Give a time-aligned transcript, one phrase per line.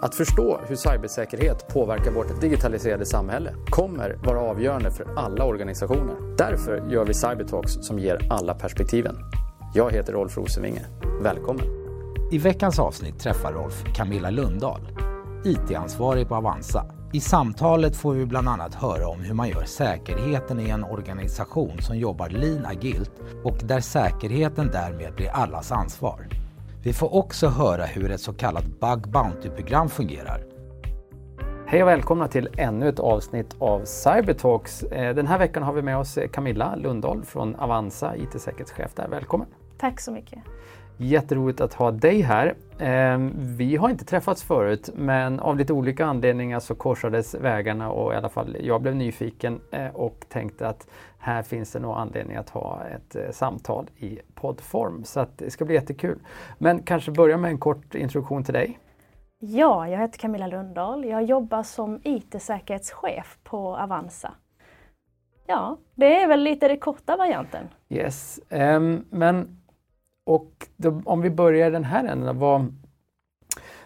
[0.00, 6.36] Att förstå hur cybersäkerhet påverkar vårt digitaliserade samhälle kommer vara avgörande för alla organisationer.
[6.36, 9.16] Därför gör vi Cybertalks som ger alla perspektiven.
[9.74, 10.86] Jag heter Rolf Rosenvinge.
[11.22, 11.66] Välkommen!
[12.32, 14.80] I veckans avsnitt träffar Rolf Camilla Lundahl,
[15.44, 16.84] IT-ansvarig på Avanza.
[17.12, 21.78] I samtalet får vi bland annat höra om hur man gör säkerheten i en organisation
[21.80, 23.12] som jobbar lean agilt
[23.44, 26.37] och där säkerheten därmed blir allas ansvar.
[26.82, 30.44] Vi får också höra hur ett så kallat Bug Bounty-program fungerar.
[31.66, 34.82] Hej och välkomna till ännu ett avsnitt av Cybertalks.
[34.82, 39.08] Eh, den här veckan har vi med oss Camilla Lundahl från Avanza, IT-säkerhetschef där.
[39.08, 39.48] Välkommen!
[39.78, 40.38] Tack så mycket!
[40.96, 42.54] Jätteroligt att ha dig här.
[42.78, 48.12] Ehm, vi har inte träffats förut men av lite olika anledningar så korsades vägarna och
[48.12, 52.36] i alla fall jag blev nyfiken eh, och tänkte att här finns det nog anledning
[52.36, 55.04] att ha ett eh, samtal i poddform.
[55.04, 56.18] Så att det ska bli jättekul.
[56.58, 58.78] Men kanske börja med en kort introduktion till dig.
[59.40, 61.04] Ja, jag heter Camilla Lundahl.
[61.04, 64.34] Jag jobbar som IT-säkerhetschef på Avanza.
[65.46, 67.68] Ja, det är väl lite den korta varianten.
[67.88, 69.57] Yes, um, men
[70.28, 72.60] och då, om vi börjar den här änden, vad,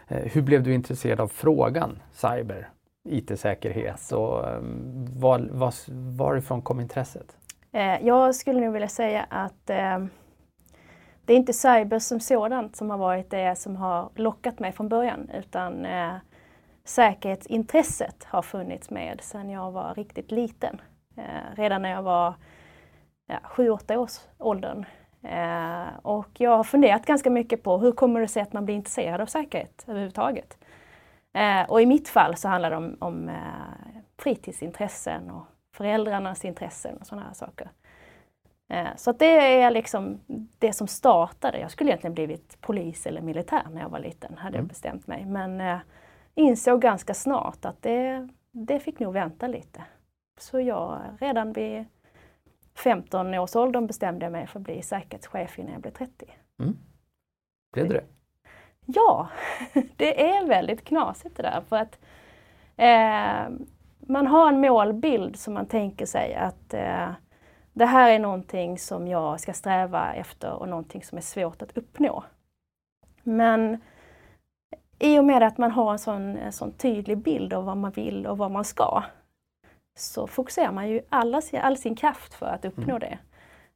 [0.08, 2.68] eh, hur blev du intresserad av frågan cyber,
[3.08, 5.74] IT-säkerhet och ehm, var, var,
[6.18, 7.36] varifrån kom intresset?
[7.72, 9.98] Eh, jag skulle nog vilja säga att eh,
[11.24, 14.88] det är inte cyber som sådant som har varit det som har lockat mig från
[14.88, 16.14] början utan eh,
[16.84, 20.80] säkerhetsintresset har funnits med sedan jag var riktigt liten.
[21.16, 22.34] Eh, redan när jag var
[23.26, 24.84] ja, 7-8 års åldern
[25.22, 28.74] Eh, och jag har funderat ganska mycket på hur kommer det sig att man blir
[28.74, 30.58] intresserad av säkerhet överhuvudtaget.
[31.32, 33.34] Eh, och i mitt fall så handlar det om, om eh,
[34.18, 37.70] fritidsintressen och föräldrarnas intressen och sådana här saker.
[38.72, 40.20] Eh, så att det är liksom
[40.58, 41.58] det som startade.
[41.58, 44.58] Jag skulle egentligen blivit polis eller militär när jag var liten, hade mm.
[44.58, 45.24] jag bestämt mig.
[45.24, 45.78] Men eh,
[46.34, 49.84] insåg ganska snart att det, det fick nog vänta lite.
[50.38, 51.84] Så jag redan vid
[52.74, 56.26] 15 års åldern bestämde jag mig för att bli säkerhetschef innan jag blev 30.
[56.62, 56.76] Mm.
[57.72, 58.04] Blev det
[58.86, 59.28] Ja,
[59.96, 61.98] det är väldigt knasigt det där för att
[62.76, 63.68] eh,
[64.00, 67.08] man har en målbild som man tänker sig att eh,
[67.72, 71.76] det här är någonting som jag ska sträva efter och någonting som är svårt att
[71.76, 72.24] uppnå.
[73.22, 73.80] Men
[74.98, 77.90] i och med att man har en sån, en sån tydlig bild av vad man
[77.90, 79.02] vill och vad man ska
[79.98, 83.00] så fokuserar man ju alla, all sin kraft för att uppnå mm.
[83.00, 83.18] det.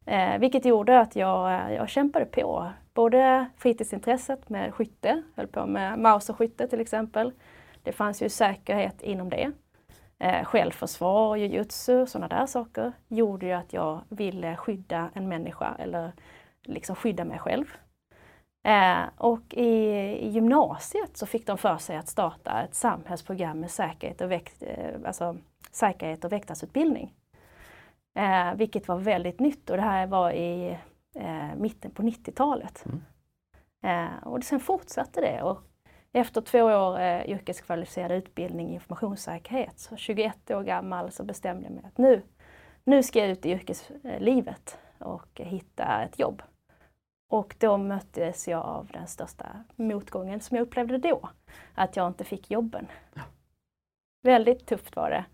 [0.06, 2.70] Eh, vilket gjorde att jag, jag kämpade på.
[2.94, 7.32] Både fritidsintresset med skytte, höll på med mauserskytte till exempel.
[7.82, 9.52] Det fanns ju säkerhet inom det.
[10.18, 16.12] Eh, självförsvar, jujutsu, sådana där saker gjorde ju att jag ville skydda en människa eller
[16.64, 17.76] liksom skydda mig själv.
[18.66, 19.66] Eh, och i,
[20.20, 24.62] i, gymnasiet så fick de för sig att starta ett samhällsprogram med säkerhet och, växt,
[24.62, 25.36] eh, alltså
[25.76, 27.14] säkerhet och väktarsutbildning.
[28.14, 30.78] Eh, vilket var väldigt nytt och det här var i
[31.14, 32.84] eh, mitten på 90-talet.
[32.86, 33.02] Mm.
[33.82, 35.62] Eh, och sen fortsatte det och
[36.12, 41.72] efter två år eh, yrkeskvalificerad utbildning i informationssäkerhet, så 21 år gammal, så bestämde jag
[41.72, 42.22] mig att nu,
[42.84, 46.42] nu ska jag ut i yrkeslivet och hitta ett jobb.
[47.28, 51.28] Och då möttes jag av den största motgången som jag upplevde då,
[51.74, 52.86] att jag inte fick jobben.
[53.14, 53.22] Ja.
[54.22, 55.24] Väldigt tufft var det.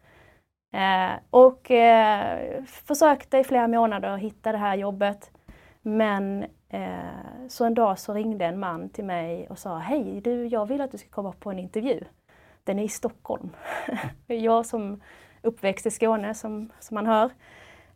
[0.73, 5.31] Eh, och eh, försökte i flera månader hitta det här jobbet.
[5.83, 10.47] Men eh, så en dag så ringde en man till mig och sa Hej du,
[10.47, 12.05] jag vill att du ska komma på en intervju.
[12.65, 13.51] Den är i Stockholm.
[14.27, 15.01] jag som
[15.43, 17.31] uppväxt i Skåne som, som man hör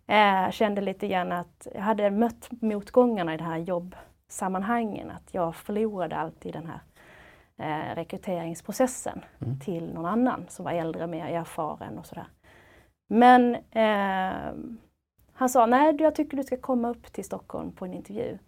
[0.07, 5.11] eh, kände lite grann att jag hade mött motgångarna i det här jobbsammanhangen.
[5.11, 6.81] Att jag förlorade alltid den här
[7.57, 9.61] eh, rekryteringsprocessen mm.
[9.61, 12.27] till någon annan som var äldre, mer erfaren och sådär.
[13.07, 14.53] Men eh,
[15.33, 18.39] han sa, nej jag tycker du ska komma upp till Stockholm på en intervju.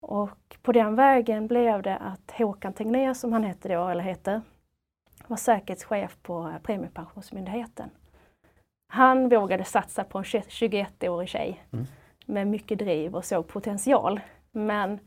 [0.00, 4.42] Och på den vägen blev det att Håkan Tegnér, som han hette då, eller heter,
[5.26, 7.90] var säkerhetschef på Premiepensionsmyndigheten.
[8.88, 11.86] Han vågade satsa på en 21-årig tjej mm.
[12.26, 14.20] med mycket driv och såg potential.
[14.50, 14.98] Men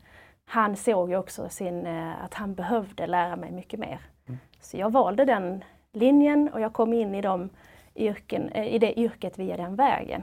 [0.44, 4.00] han såg ju också sin, eh, att han behövde lära mig mycket mer.
[4.26, 4.38] Mm.
[4.60, 7.50] Så jag valde den linjen och jag kom in i de
[7.96, 10.22] yrken, eh, i det yrket via den vägen.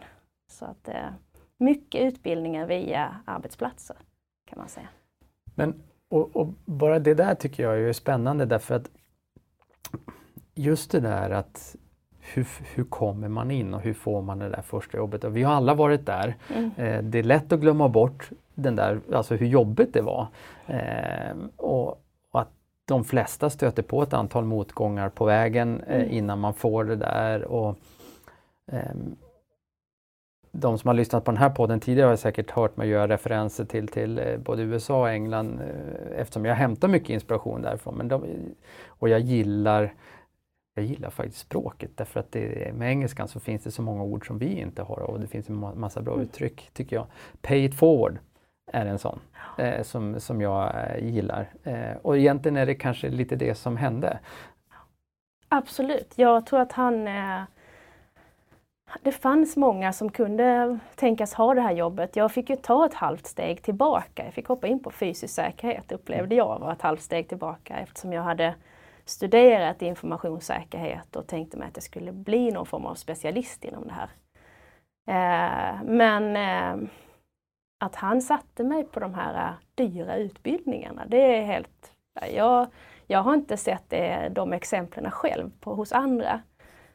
[0.51, 1.09] Så att eh,
[1.57, 3.95] mycket utbildningar via arbetsplatser
[4.49, 4.87] kan man säga.
[5.55, 8.89] Men och, och, bara det där tycker jag är spännande därför att
[10.55, 11.75] just det där att
[12.19, 15.23] hur, hur kommer man in och hur får man det där första jobbet?
[15.23, 16.35] Och vi har alla varit där.
[16.55, 16.71] Mm.
[16.77, 20.27] Eh, det är lätt att glömma bort den där, alltså hur jobbigt det var.
[20.67, 22.02] Eh, och,
[22.85, 26.11] de flesta stöter på ett antal motgångar på vägen eh, Mm.
[26.11, 27.43] innan man får det där.
[27.43, 27.77] Och,
[28.71, 29.15] ehm,
[30.51, 33.65] de som har lyssnat på den här podden tidigare har säkert hört mig göra referenser
[33.65, 37.95] till, till eh, både USA och England eh, eftersom jag hämtar mycket inspiration därifrån.
[37.95, 38.23] Men de,
[38.87, 39.93] och jag gillar
[40.75, 44.27] jag gillar faktiskt språket därför att det, med engelskan så finns det så många ord
[44.27, 46.25] som vi inte har och det finns en ma- massa bra Mm.
[46.25, 47.05] uttryck tycker jag.
[47.41, 48.17] Pay it forward
[48.71, 49.19] är en sån
[49.57, 51.49] eh, som, som jag eh, gillar.
[51.63, 54.19] Eh, och egentligen är det kanske lite det som hände.
[55.49, 56.13] Absolut.
[56.15, 57.07] Jag tror att han...
[57.07, 57.41] Eh,
[59.01, 62.15] det fanns många som kunde tänkas ha det här jobbet.
[62.15, 64.25] Jag fick ju ta ett halvt steg tillbaka.
[64.25, 68.13] Jag fick hoppa in på fysisk säkerhet upplevde jag var ett halvt steg tillbaka eftersom
[68.13, 68.55] jag hade
[69.05, 73.93] studerat informationssäkerhet och tänkte mig att jag skulle bli någon form av specialist inom det
[73.93, 74.09] här.
[75.07, 76.89] Eh, men eh,
[77.83, 81.91] att han satte mig på de här eh, dyra utbildningarna, det är helt...
[82.33, 82.67] Jag,
[83.07, 86.41] jag har inte sett det, de exemplen själv på, hos andra.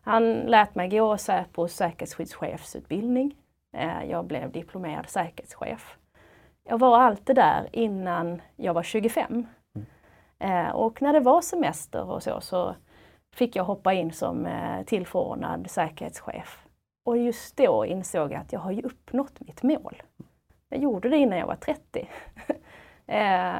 [0.01, 3.37] Han lät mig gå Säpos säkerhetsskyddschefsutbildning.
[4.09, 5.99] Jag blev diplomerad säkerhetschef.
[6.65, 9.47] Jag var alltid där innan jag var 25.
[10.39, 12.75] Eh, Och när det var semester och så, så
[13.35, 14.49] fick jag hoppa in som
[14.87, 16.67] tillförordnad säkerhetschef.
[17.05, 20.03] Och just då insåg jag att jag har ju uppnått mitt mål.
[20.69, 22.09] Jag gjorde det innan jag var 30.
[23.07, 23.57] eh,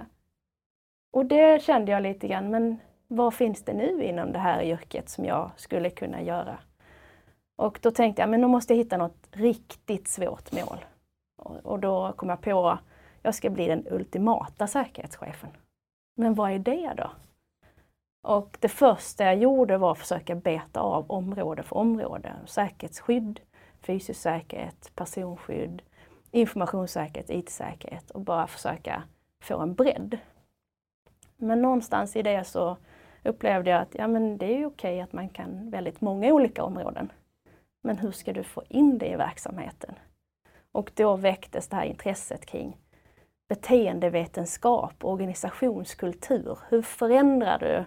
[1.13, 2.79] och det kände jag lite grann, men
[3.09, 6.59] vad finns det nu inom det här yrket som jag skulle kunna göra?
[7.57, 10.85] Och då tänkte jag, men då måste jag hitta något riktigt svårt mål.
[11.37, 12.79] Och, och då kom jag på,
[13.23, 15.51] jag ska bli den ultimata säkerhetschefen.
[16.17, 17.11] Men vad är det då?
[18.23, 22.33] Och det första jag gjorde var att försöka beta av område för område.
[22.47, 23.41] Säkerhetsskydd,
[23.81, 25.83] fysisk säkerhet, personskydd,
[26.31, 29.03] informationssäkerhet, IT-säkerhet och bara försöka
[29.43, 30.19] få en bredd.
[31.37, 32.77] Men någonstans i det så
[33.25, 36.65] upplevde jag att ja, men det är ju okej att man kan väldigt många olika
[36.65, 37.13] områden.
[37.83, 39.95] Men hur ska du få in det i verksamheten?
[40.73, 42.77] Och då väcktes det här intresset kring
[43.49, 46.59] beteendevetenskap, organisationskultur.
[46.69, 47.85] Hur förändrar du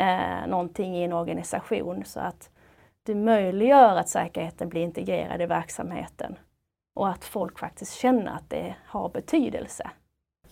[0.00, 2.50] eh, någonting i en organisation så att
[3.02, 6.36] du möjliggör att säkerheten blir integrerad i verksamheten
[6.98, 9.90] och att folk faktiskt känner att det har betydelse.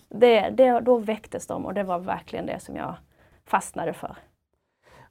[0.09, 2.95] Det, det, då väcktes de och det var verkligen det som jag
[3.45, 4.15] fastnade för.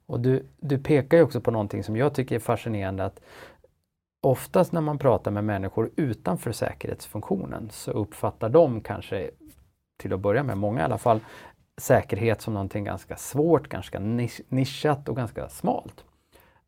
[0.05, 3.19] Och du, du pekar ju också på någonting som jag tycker är fascinerande att
[4.21, 9.31] oftast när man pratar med människor utanför säkerhetsfunktionen så uppfattar de kanske,
[9.97, 11.19] till att börja med, många i alla fall,
[11.77, 13.99] säkerhet som någonting ganska svårt, ganska
[14.49, 16.05] nischat och ganska smalt.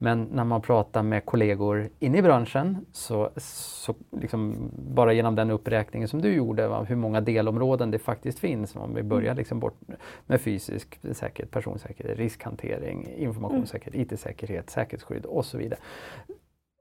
[0.01, 5.51] Men när man pratar med kollegor inne i branschen så, så liksom bara genom den
[5.51, 9.59] uppräkningen som du gjorde, va, hur många delområden det faktiskt finns, om vi börjar liksom
[9.59, 9.81] bort
[10.25, 15.79] med fysisk säkerhet, personsäkerhet, riskhantering, informationssäkerhet, IT-säkerhet, säkerhetsskydd och så vidare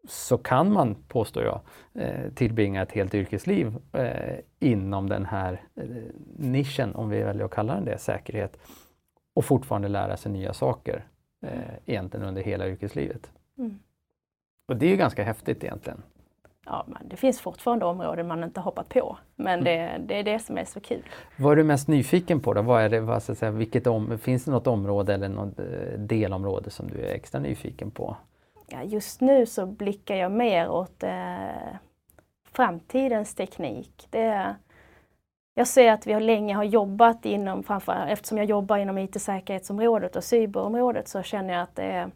[0.09, 1.61] så kan man, påstår jag,
[1.95, 5.85] eh, tillbringa ett helt yrkesliv eh, inom den här eh,
[6.37, 8.59] nischen, om vi väljer att kalla den det, säkerhet,
[9.35, 11.07] och fortfarande lära sig nya saker
[11.43, 11.51] eh,
[11.87, 13.31] egentligen under hela yrkeslivet.
[13.59, 13.79] Mm.
[14.69, 16.03] Och det är ju ganska häftigt egentligen.
[16.65, 20.39] Ja, men det finns fortfarande områden man inte hoppat på, men det, det är det
[20.39, 21.03] som är så kul.
[21.37, 22.63] Vad är du mest nyfiken på då?
[22.63, 25.59] Vad är det, vad, så att säga, vilket om, finns det något område eller något
[25.59, 28.17] eh, delområde som du är extra nyfiken på?
[28.67, 31.77] Ja, just nu så blickar jag mer åt eh,
[32.53, 34.07] framtidens teknik.
[34.11, 34.57] Det,
[35.59, 40.17] jag ser att vi har länge har jobbat inom, framförallt eftersom jag jobbar inom IT-säkerhetsområdet
[40.17, 42.11] och cyberområdet så känner jag att det är,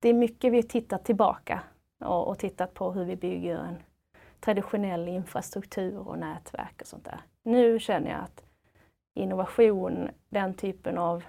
[0.00, 1.60] det är mycket vi tittat tillbaka
[2.04, 3.76] och, och tittat på hur vi bygger en
[4.40, 7.20] traditionell infrastruktur och nätverk och sånt där.
[7.42, 8.44] Nu känner jag att
[9.14, 11.24] innovation, den typen av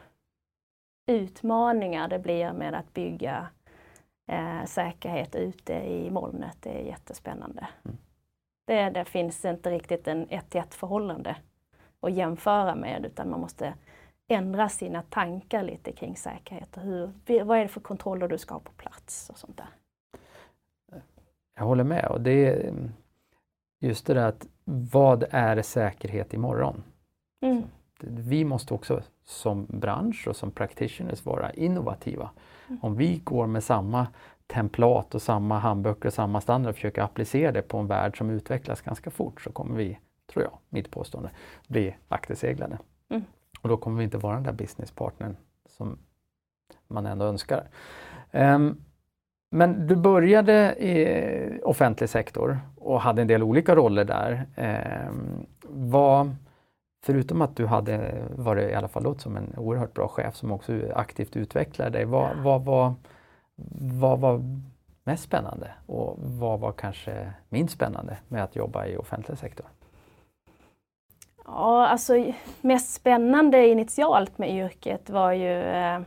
[1.12, 3.48] utmaningar det blir med att bygga
[4.32, 7.68] eh, säkerhet ute i molnet, det är jättespännande.
[7.86, 7.98] Mm.
[8.65, 11.36] Det, det finns inte riktigt en ett till ett förhållande
[12.00, 13.74] att jämföra med utan man måste
[14.27, 16.77] ändra sina tankar lite kring säkerhet.
[16.77, 17.12] Och hur,
[17.43, 19.70] vad är det för kontroller du ska ha på plats och sånt där.
[21.55, 22.05] Jag håller med.
[22.05, 22.74] Och det är
[23.79, 26.84] just det där att vad är säkerhet imorgon?
[27.41, 27.63] Mm.
[28.00, 32.29] Vi måste också som bransch och som practitioners vara innovativa.
[32.82, 34.08] Om vi går med samma
[34.48, 38.30] templat och samma handböcker och samma standard och försöker applicera det på en värld som
[38.30, 40.00] utvecklas ganska fort så kommer vi,
[40.34, 41.30] tror jag, mitt påstående,
[41.68, 42.78] bli akterseglade.
[43.10, 43.24] Mm.
[43.62, 45.36] Och då kommer vi inte vara den där businesspartnern
[45.70, 45.98] som
[46.88, 47.68] man ändå önskar.
[48.32, 48.84] Um,
[49.52, 54.46] men du började i offentlig sektor och hade en del olika roller där.
[55.10, 56.36] Um, vad
[57.04, 60.52] förutom att du hade varit i alla fall låt som en oerhört bra chef som
[60.52, 62.94] också aktivt utvecklade dig, vad, vad, vad,
[63.79, 64.41] vad var
[65.03, 69.65] mest spännande och vad var kanske minst spännande med att jobba i offentlig sektor?
[71.45, 76.00] Ja, alltså mest spännande initialt med yrket var ju eh,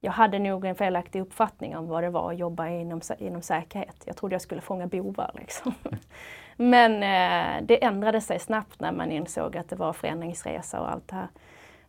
[0.00, 4.02] jag hade nog en felaktig uppfattning om vad det var att jobba inom, inom säkerhet.
[4.06, 5.30] Jag trodde jag skulle fånga bovar.
[5.34, 5.74] Liksom.
[6.56, 11.08] Men eh, det ändrade sig snabbt när man insåg att det var förändringsresa och allt
[11.08, 11.28] det här.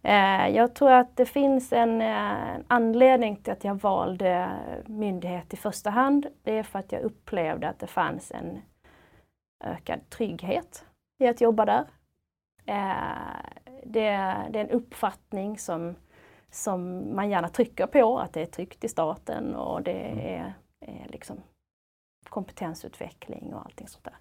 [0.03, 4.51] Eh, jag tror att det finns en, eh, anledning till att jag valde
[4.85, 6.27] myndighet i första hand.
[6.43, 8.61] Det är för att jag upplevde att det fanns en
[9.63, 10.85] ökad trygghet
[11.19, 11.85] i att jobba där.
[12.65, 13.51] Eh,
[13.83, 14.09] det,
[14.49, 15.95] det är en uppfattning som
[16.51, 20.19] som man gärna trycker på, att det är tryggt i staten och det mm.
[20.19, 21.43] är, är liksom
[22.29, 24.15] kompetensutveckling och allting sånt där.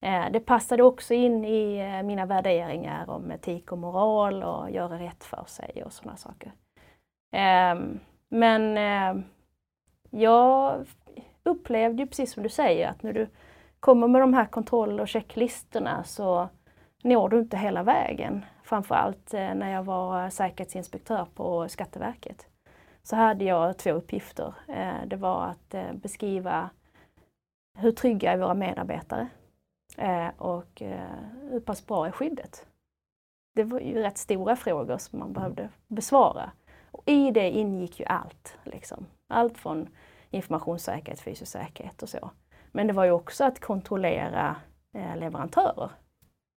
[0.00, 4.98] Eh, det passade också in i eh, mina värderingar om etik och moral och göra
[4.98, 6.52] rätt för sig och sådana saker.
[7.32, 9.24] Ehm, men ehm,
[10.10, 10.86] jag
[11.42, 13.28] upplevde ju precis som du säger att när du
[13.80, 16.48] kommer med de här kontroll och checklistorna så
[17.02, 18.44] når du inte hela vägen.
[18.62, 22.46] Framförallt eh, när jag var säkerhetsinspektör på Skatteverket.
[23.02, 24.54] Så hade jag två uppgifter.
[25.06, 26.70] Det var att beskriva
[27.78, 29.28] hur trygga är våra medarbetare
[30.36, 30.82] och
[31.50, 32.66] hur pass bra är skyddet?
[33.54, 36.50] Det var ju rätt stora frågor som man behövde besvara.
[36.90, 38.58] Och I det ingick ju allt.
[38.64, 39.06] Liksom.
[39.28, 39.88] Allt från
[40.30, 42.30] informationssäkerhet, fysisk säkerhet och så.
[42.72, 44.56] Men det var ju också att kontrollera
[45.16, 45.90] leverantörer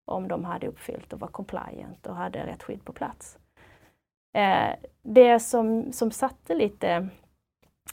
[0.05, 3.37] om de hade uppfyllt och var compliant och hade rätt skydd på plats.
[4.33, 7.09] Eh, det som, som satte lite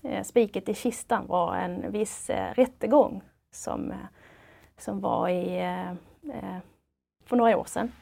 [0.03, 4.07] eh, spiket i kistan var en viss eh, rättegång som, eh,
[4.79, 5.91] som var i, eh,
[6.37, 6.59] eh,
[7.25, 7.93] för några år sedan.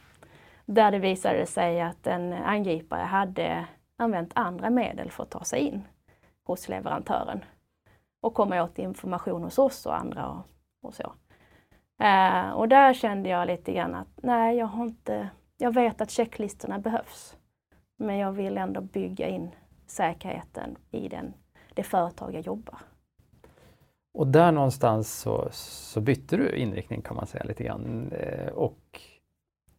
[0.66, 3.66] Där det visade sig att en angripare hade
[3.96, 5.82] använt andra medel för att ta sig in
[6.44, 7.44] hos leverantören
[8.20, 10.42] och komma åt information hos oss och andra och,
[10.82, 11.12] och så.
[12.04, 16.10] Eh, och där kände jag lite grann att nej, jag har inte, jag vet att
[16.10, 17.36] checklistorna behövs.
[17.96, 19.50] Men jag vill ändå bygga in
[19.86, 21.34] säkerheten i den,
[21.74, 22.78] det företag jag jobbar.
[24.14, 29.00] Och där någonstans så, så bytte du inriktning kan man säga lite grann eh, och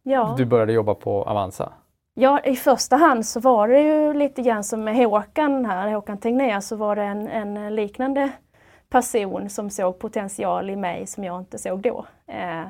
[0.02, 0.34] ja.
[0.38, 1.72] du började jobba på Avanza?
[2.14, 6.18] Ja, i första hand så var det ju lite grann som med Håkan här, Håkan
[6.18, 8.32] Tegnér, så var det en, en liknande
[8.88, 12.06] person som såg potential i mig som jag inte såg då.
[12.26, 12.62] Eh,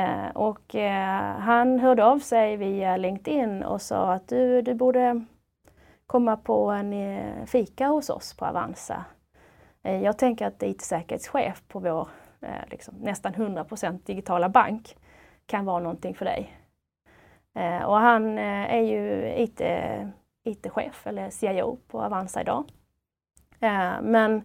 [0.00, 5.24] eh, och eh, han hörde av sig via LinkedIn och sa att du, du borde
[6.06, 9.04] komma på en eh, fika hos oss på Avanza.
[9.84, 12.08] Eh, jag tänker att IT-säkerhetschef på vår
[12.40, 14.96] eh, liksom, nästan 100% digitala bank
[15.46, 16.60] kan vara någonting för dig.
[17.86, 19.60] och han är ju IT,
[20.44, 22.64] IT-chef eller CIO på Avanza idag.
[24.02, 24.42] men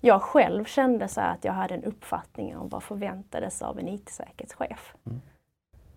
[0.00, 4.94] jag själv kände så att jag hade en uppfattning om vad förväntades av en IT-säkerhetschef.
[5.06, 5.20] Mm.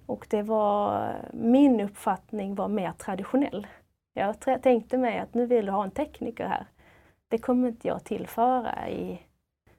[0.05, 3.67] Och det var, min uppfattning var mer traditionell.
[4.13, 6.65] Jag tänkte mig att nu vill du ha en tekniker här.
[7.33, 9.21] Det kommer inte jag tillföra i,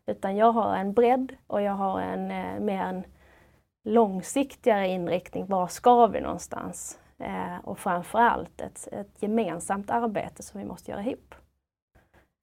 [0.06, 3.04] utan jag har en bredd och jag har en eh, mer en
[3.84, 5.46] långsiktigare inriktning.
[5.46, 6.98] Var ska vi någonstans?
[7.18, 11.34] Eh, och framförallt ett, ett gemensamt arbete som vi måste göra ihop.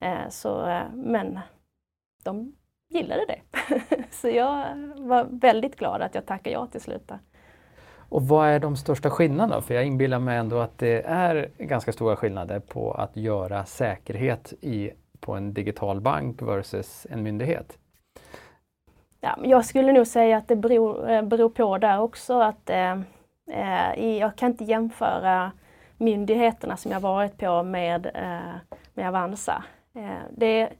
[0.04, 1.40] Eh, så, eh, men
[2.22, 2.56] de
[2.88, 3.40] gillade det.
[4.10, 7.12] så jag var väldigt glad att jag tackade ja till slut.
[8.12, 9.62] Och vad är de största skillnaderna?
[9.62, 14.52] För jag inbillar mig ändå att det är ganska stora skillnader på att göra säkerhet
[14.60, 14.90] i,
[15.22, 17.78] på en digital bank versus en myndighet.
[19.20, 23.00] Ja, jag skulle nog säga att det beror, eh, beror på där också att eh,
[23.50, 25.52] eh jag kan inte jämföra
[25.96, 29.64] myndigheterna som jag varit på med, eh, med Avanza.
[29.94, 30.72] Eh, det,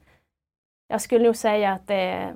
[0.89, 2.35] jag skulle nog säga att det,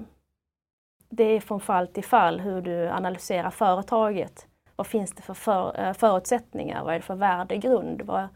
[1.09, 4.47] det är från fall till fall hur du analyserar företaget.
[4.77, 6.85] Vad finns det för, för eh, förutsättningar?
[6.85, 8.03] Vad är det för värdegrund?
[8.03, 8.29] Vad,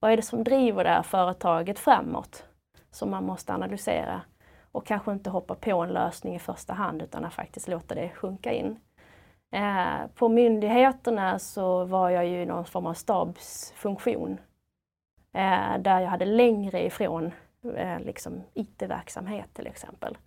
[0.00, 2.44] vad är det som driver det här företaget framåt?
[2.92, 4.20] Som man måste analysera
[4.72, 8.08] och kanske inte hoppa på en lösning i första hand utan att faktiskt låta det
[8.08, 8.80] sjunka in.
[9.50, 14.40] Eh, på myndigheterna så var jag ju i någon form av stabsfunktion
[15.34, 17.32] eh, där jag hade längre ifrån
[17.64, 20.18] Eh, liksom IT-verksamhet till exempel.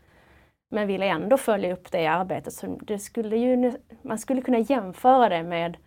[0.69, 2.53] Men ville ändå följa upp det arbetet.
[2.53, 5.77] Så det skulle ju, man skulle kunna jämföra det med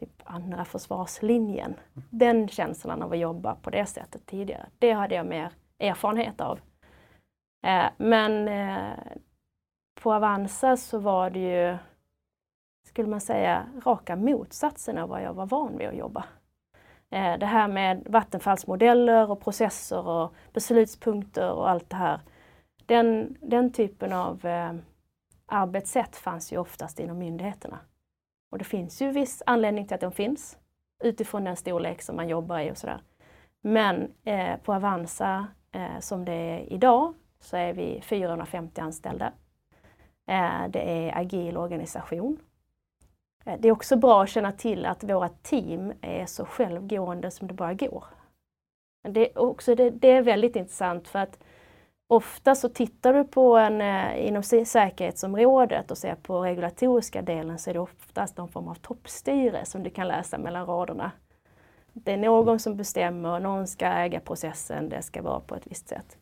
[0.00, 1.74] typ andra försvarslinjen.
[2.10, 6.60] Den känslan av att jobba på det sättet tidigare, det hade jag mer erfarenhet av.
[7.66, 8.98] Eh, men eh,
[10.02, 11.78] på Avanza så var det ju
[12.84, 16.24] skulle man säga, raka motsatsen av vad jag var van vid att jobba.
[17.10, 22.20] Eh, det här med vattenfallsmodeller och processer och beslutspunkter och allt det här.
[22.86, 24.46] Den, den typen av
[25.46, 27.78] arbetssätt fanns ju oftast inom myndigheterna.
[28.50, 30.58] Och det finns ju viss anledning till att de finns
[31.04, 33.02] utifrån den storlek som man jobbar i och sådär.
[33.60, 39.32] Men eh, på Avanza Eh, som det är idag så är vi 450 anställda.
[40.26, 42.38] Eh, det är agil organisation.
[43.44, 47.48] Eh, det är också bra att känna till att våra team är så självgående som
[47.48, 48.04] det bara går.
[49.08, 51.38] Det är, också, det, det är väldigt intressant för att
[52.06, 53.80] ofta så tittar du på en
[54.16, 59.64] inom säkerhetsområdet och ser på regulatoriska delen så är det oftast någon form av toppstyre
[59.64, 61.12] som du kan läsa mellan raderna.
[62.04, 65.88] Det är någon som bestämmer, någon ska äga processen, det ska vara på ett visst
[65.88, 66.18] sätt.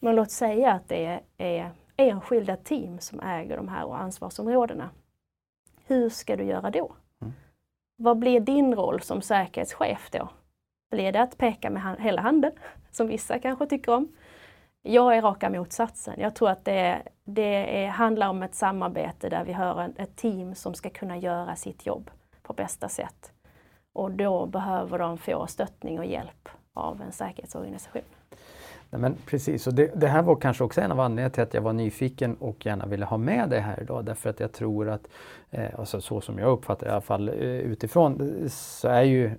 [0.00, 4.90] Men låt säga att det är enskilda team som äger de här ansvarsområdena.
[5.86, 6.92] Hur ska du göra då?
[7.22, 7.34] Mm.
[7.96, 10.28] Vad blir din roll som säkerhetschef då?
[10.90, 12.52] Blir det att peka med hela handen,
[12.90, 14.08] som vissa kanske tycker om?
[14.82, 16.14] Jag är raka motsatsen.
[16.18, 20.16] Jag tror att det, det är, handlar om ett samarbete där vi har en, ett
[20.16, 22.10] team som ska kunna göra sitt jobb
[22.42, 23.32] på bästa sätt.
[23.96, 28.02] Och då behöver de få stöttning och hjälp av en säkerhetsorganisation.
[28.90, 31.54] Nej, men precis, och det, det, här var kanske också en av anledningarna till att
[31.54, 34.04] jag var nyfiken och gärna ville ha med det här idag.
[34.04, 35.08] Därför att jag tror att,
[35.50, 39.30] eh, alltså så som jag uppfattar det i alla fall eh, utifrån, så är ju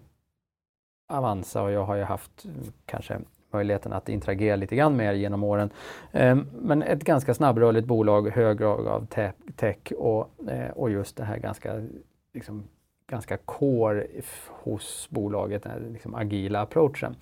[1.09, 2.51] Avanza och jag har ju haft eh,
[2.85, 3.19] kanske
[3.53, 5.69] möjligheten att interagera lite grann med er genom åren.
[6.11, 9.07] Eh, men ett ganska snabbrörligt bolag, hög grad av
[9.55, 11.87] tech och, eh, och just det här ganska
[12.33, 12.63] liksom,
[13.07, 14.07] ganska core
[14.47, 17.15] hos bolaget, den här liksom agila approachen.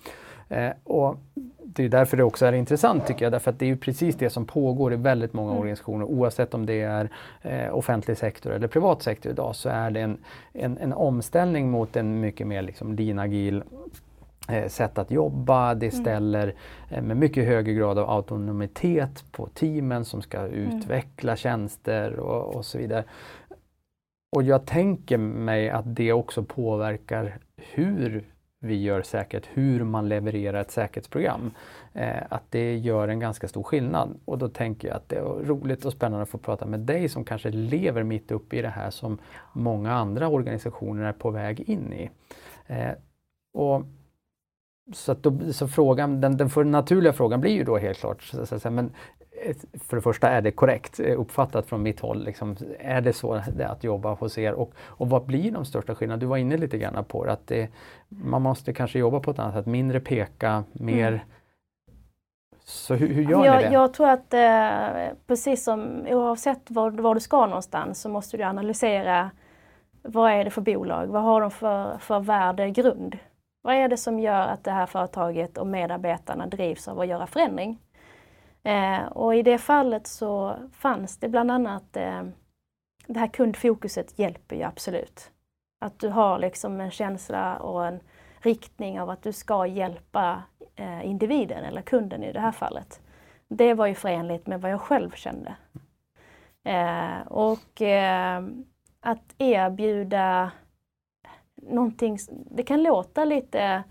[0.48, 1.16] Eh, och
[1.64, 4.16] det är därför det också är intressant tycker jag, därför att det är ju precis
[4.16, 5.60] det som pågår i väldigt många mm.
[5.60, 7.10] organisationer oavsett om det är
[7.42, 10.18] eh, offentlig sektor eller privat sektor idag så är det en,
[10.52, 13.62] en, en omställning mot en mycket mer liksom lean agil
[14.48, 15.74] eh, sätt att jobba.
[15.74, 16.04] Det mm.
[16.04, 16.54] ställer
[16.90, 20.52] eh, med mycket högre grad av autonomitet på teamen som ska mm.
[20.52, 23.04] utveckla tjänster och, och så vidare.
[24.36, 28.24] Och jag tänker mig att det också påverkar hur
[28.60, 31.50] vi gör säkert, hur man levererar ett säkerhetsprogram.
[31.92, 34.20] Eh, att det gör en ganska stor skillnad.
[34.24, 37.08] Och då tänker jag att det är roligt och spännande att få prata med dig
[37.08, 39.18] som kanske lever mitt uppe i det här som
[39.52, 42.10] många andra organisationer är på väg in i.
[42.66, 42.92] Eh,
[43.54, 43.82] och
[44.92, 48.58] så, då, så frågan, den, den naturliga frågan blir ju då helt klart, så, så,
[48.58, 48.90] så, men
[49.80, 52.24] för det första, är det korrekt eh, uppfattat från mitt håll?
[52.24, 54.52] Liksom, är det så det att jobba hos er?
[54.52, 56.20] Och, och vad blir de största skillnaderna?
[56.20, 57.68] Du var inne lite grann på det, att det,
[58.08, 61.20] man måste kanske jobba på ett annat sätt, mindre peka, mer mm.
[62.68, 63.72] Så hur, hur gör jag, ni det?
[63.72, 68.42] Jag tror att eh, precis som oavsett var, var, du ska någonstans så måste du
[68.42, 69.30] analysera
[70.02, 71.06] vad är det för bolag?
[71.06, 73.18] Vad har de för, för värdegrund?
[73.62, 77.26] Vad är det som gör att det här företaget och medarbetarna drivs av att göra
[77.26, 77.78] förändring?
[78.66, 82.22] Eh, och i det fallet så fanns det bland annat eh,
[83.06, 85.30] det här kundfokuset hjälper ju absolut.
[85.80, 88.00] Att du har liksom en känsla och en
[88.40, 90.42] riktning av att du ska hjälpa
[90.76, 93.00] eh, individen eller kunden i det här fallet.
[93.48, 95.56] Det var ju förenligt med vad jag själv kände.
[96.64, 98.42] Eh, och eh,
[99.00, 100.50] att erbjuda
[101.62, 102.18] någonting,
[102.50, 103.82] det kan låta lite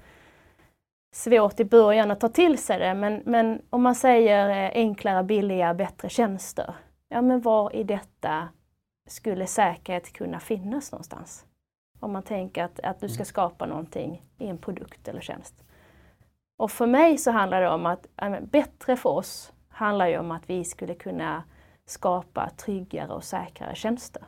[1.16, 5.24] svårt i början att ta till sig det men, men om man säger eh, enklare,
[5.24, 6.76] billigare, bättre tjänster.
[7.10, 8.48] Ja men var i detta
[9.08, 11.46] skulle säkerhet kunna finnas någonstans?
[12.00, 13.26] Om man tänker att, att du ska mm.
[13.26, 15.64] skapa någonting i en produkt eller tjänst.
[16.58, 20.32] Och för mig så handlar det om att, äh, bättre för oss handlar ju om
[20.32, 21.44] att vi skulle kunna
[21.86, 24.24] skapa tryggare och säkrare tjänster.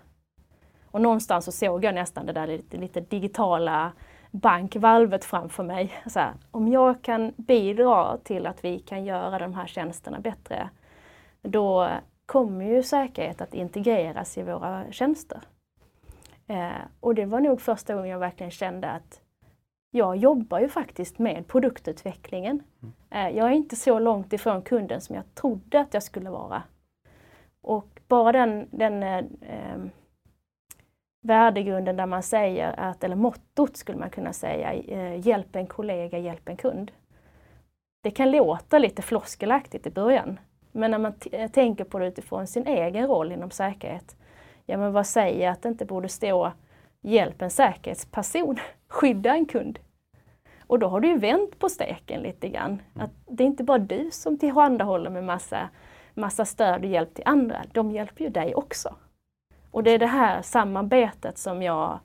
[0.85, 3.91] Och någonstans så såg jag nästan det där lite, lite digitala
[4.31, 5.93] bankvalvet framför mig.
[6.07, 10.69] Så här, om jag kan bidra till att vi kan göra de här tjänsterna bättre,
[11.41, 11.89] då
[12.25, 15.41] kommer ju säkerhet att integreras i våra tjänster.
[16.47, 19.21] Eh, och det var nog första gången jag verkligen kände att
[19.91, 22.63] jag jobbar ju faktiskt med produktutvecklingen.
[22.81, 22.93] Mm.
[23.09, 26.63] Eh, jag är inte så långt ifrån kunden som jag trodde att jag skulle vara.
[27.61, 29.21] Och bara den, den eh
[31.27, 36.17] värdegrunden där man säger att, eller mottot skulle man kunna säga, eh, hjälp en kollega,
[36.17, 36.91] hjälp en kund.
[38.03, 40.39] Det kan låta lite floskelaktigt i början,
[40.71, 44.15] men när man eh, tänker på det utifrån sin egen roll inom säkerhet,
[44.65, 46.51] ja men vad säger att det inte borde stå
[47.01, 49.79] hjälp en säkerhetsperson, skydda en kund.
[50.67, 52.81] Och då har du ju vänt på steken lite grann.
[52.93, 55.69] Att det är inte bara du som tillhandahåller med massa,
[56.13, 58.95] massa stöd och hjälp till andra, de hjälper ju dig också.
[59.77, 61.99] Och det är det här samarbetet som jag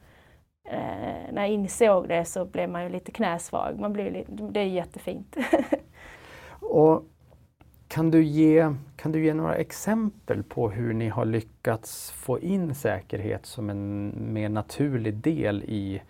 [0.68, 3.78] Eh, när jag insåg det så blev man ju lite knäsvag.
[3.78, 5.36] Man blir, det är jättefint.
[6.60, 7.04] och
[7.88, 12.74] kan du, ge, kan du ge några exempel på hur ni har lyckats få in
[12.74, 16.02] säkerhet som en mer naturlig del i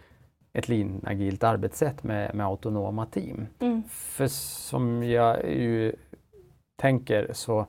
[0.53, 3.47] ett lean-agilt arbetssätt med, med autonoma team?
[3.61, 3.83] Mm.
[3.89, 5.93] För som jag ju
[6.77, 7.67] tänker så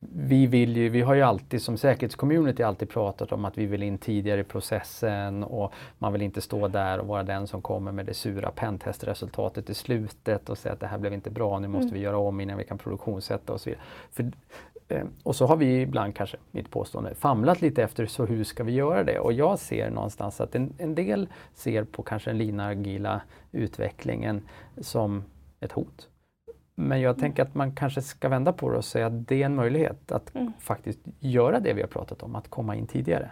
[0.00, 3.82] vi, vill ju, vi har ju alltid som säkerhetscommunity alltid pratat om att vi vill
[3.82, 7.92] in tidigare i processen och man vill inte stå där och vara den som kommer
[7.92, 11.68] med det sura pentestresultatet i slutet och säga att det här blev inte bra, nu
[11.68, 11.94] måste mm.
[11.94, 13.84] vi göra om innan vi kan produktionssätta och så vidare.
[14.10, 14.32] För,
[14.88, 18.64] eh, och så har vi ibland kanske, mitt påstående, famlat lite efter så hur ska
[18.64, 19.18] vi göra det?
[19.18, 23.20] Och jag ser någonstans att en, en del ser på kanske den linagila
[23.52, 24.42] utvecklingen
[24.80, 25.24] som
[25.60, 26.09] ett hot.
[26.80, 29.46] Men jag tänker att man kanske ska vända på det och säga att det är
[29.46, 30.52] en möjlighet att mm.
[30.58, 33.30] faktiskt göra det vi har pratat om, att komma in tidigare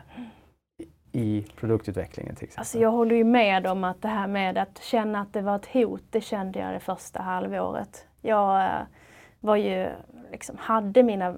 [1.13, 2.61] i produktutvecklingen till exempel.
[2.61, 5.57] Alltså jag håller ju med om att det här med att känna att det var
[5.57, 8.07] ett hot, det kände jag det första halvåret.
[8.21, 8.81] Jag eh,
[9.41, 9.89] var ju,
[10.33, 11.35] liksom, hade mina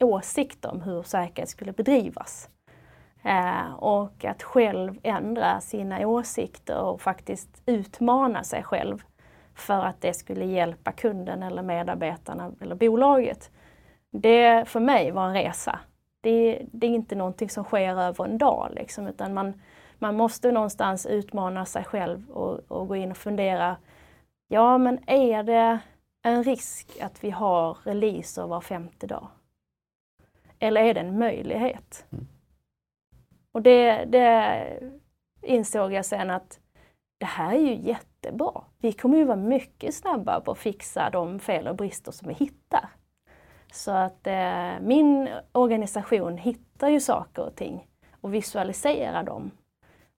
[0.00, 2.48] åsikter om hur säkerhet skulle bedrivas.
[3.24, 9.02] Eh, och att själv ändra sina åsikter och faktiskt utmana sig själv
[9.54, 13.50] för att det skulle hjälpa kunden eller medarbetarna eller bolaget.
[14.10, 15.78] Det för mig var en resa.
[16.20, 19.60] Det, det är inte någonting som sker över en dag liksom, utan man,
[19.98, 23.76] man måste någonstans utmana sig själv och, och gå in och fundera.
[24.48, 25.78] Ja, men är det
[26.22, 29.28] en risk att vi har releaser var femte dag?
[30.58, 32.06] Eller är det en möjlighet?
[32.12, 32.26] Mm.
[33.52, 34.62] Och det, det
[35.42, 36.60] insåg jag sen att
[37.18, 37.74] det här är ju
[38.22, 38.64] jättebra.
[38.78, 42.34] Vi kommer ju vara mycket snabbare på att fixa de fel och brister som vi
[42.34, 42.88] hittar.
[43.72, 47.86] Så att eh, min organisation hittar ju saker och ting
[48.20, 49.50] och visualiserar dem.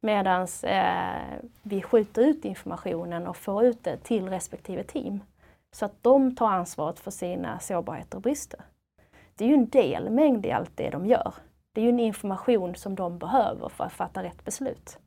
[0.01, 5.21] Medan eh, vi skjuter ut informationen och får ut det till respektive team.
[5.73, 8.61] Så att de tar ansvaret för sina sårbarheter och brister.
[9.37, 11.35] Det är ju en delmängd i allt det de gör.
[11.73, 14.99] Det är ju en information som de behöver för att fatta rätt beslut.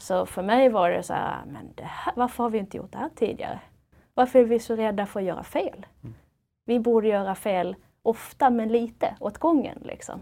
[0.00, 2.98] Så för mig var det så här, men här, varför har vi inte gjort det
[2.98, 3.60] här tidigare?
[4.14, 5.86] Varför är vi så rädda för att göra fel?
[6.02, 6.14] Mm.
[6.64, 9.78] Vi borde göra fel ofta men lite åt gången.
[9.82, 10.20] Liksom.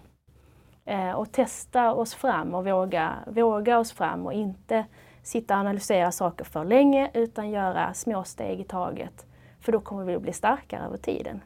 [0.84, 4.84] Eh, och testa oss fram och våga, våga oss fram och inte
[5.22, 9.26] sitta och analysera saker för länge utan göra små steg i taget.
[9.60, 11.40] För då kommer vi att bli starkare över tiden.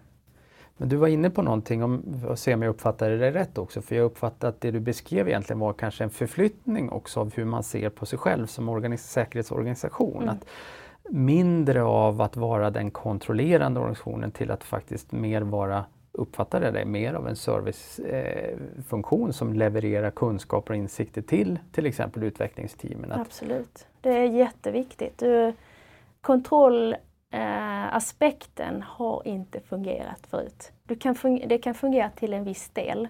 [0.76, 3.82] Men du var inne på någonting, om, och se om jag uppfattade det rätt också,
[3.82, 7.44] för jag uppfattade att det du beskrev egentligen var kanske en förflyttning också av hur
[7.44, 10.22] man ser på sig själv som organis säkerhetsorganisation.
[10.22, 10.28] Mm.
[10.28, 10.44] Att
[11.10, 17.14] mindre av att vara den kontrollerande organisationen till att faktiskt mer vara uppfattade det mer
[17.14, 23.12] av en servicefunktion eh, som levererar kunskaper och insikter till till exempel utvecklingsteamen.
[23.12, 25.18] Absolut, det är jätteviktigt.
[25.18, 25.52] Du,
[26.20, 26.96] kontroll
[27.32, 30.72] eh, aspekten har inte fungerat förut.
[30.84, 31.14] Du kan
[31.46, 33.08] det kan fungera till en viss del.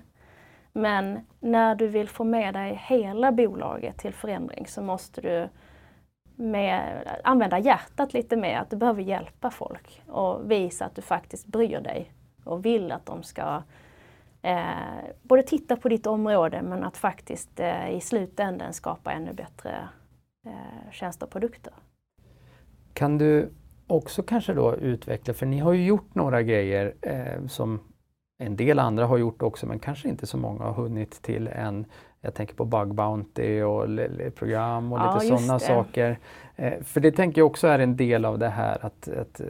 [0.72, 5.48] Men när du vill få med dig hela bolaget till förändring så måste du
[6.36, 11.46] med, använda hjärtat lite mer, att du behöver hjälpa folk och visa att du faktiskt
[11.46, 12.12] bryr dig
[12.44, 13.62] och vill att de ska
[14.42, 14.64] eh,
[15.22, 19.88] både titta på ditt område men att faktiskt eh, i slutändan skapa ännu bättre
[20.46, 21.72] eh, tjänster och produkter.
[22.92, 23.52] Kan du
[23.92, 27.80] också kanske då utveckla, för ni har ju gjort några grejer eh, som
[28.38, 31.84] en del andra har gjort också men kanske inte så många har hunnit till än.
[32.20, 33.86] Jag tänker på Bug Bounty och
[34.34, 36.18] program och ja, lite sådana saker.
[36.56, 39.46] Eh, för det tänker jag också är en del av det här att, att eh,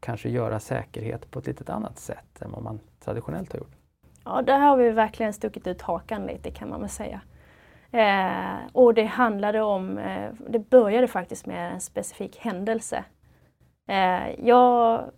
[0.00, 3.76] kanske göra säkerhet på ett lite annat sätt än vad man traditionellt har gjort.
[4.24, 7.20] Ja, där har vi verkligen stuckit ut hakan lite kan man väl säga.
[7.90, 13.04] Eh, och det handlade om, eh, det började faktiskt med en specifik händelse
[13.88, 15.10] Eh, jag,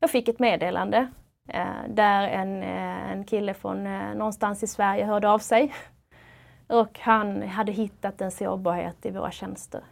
[0.00, 1.08] jag fick ett meddelande
[1.48, 5.74] eh, där en, eh, en kille från eh, någonstans i Sverige hörde av sig.
[6.66, 9.84] Och han hade hittat en sårbarhet i våra tjänster.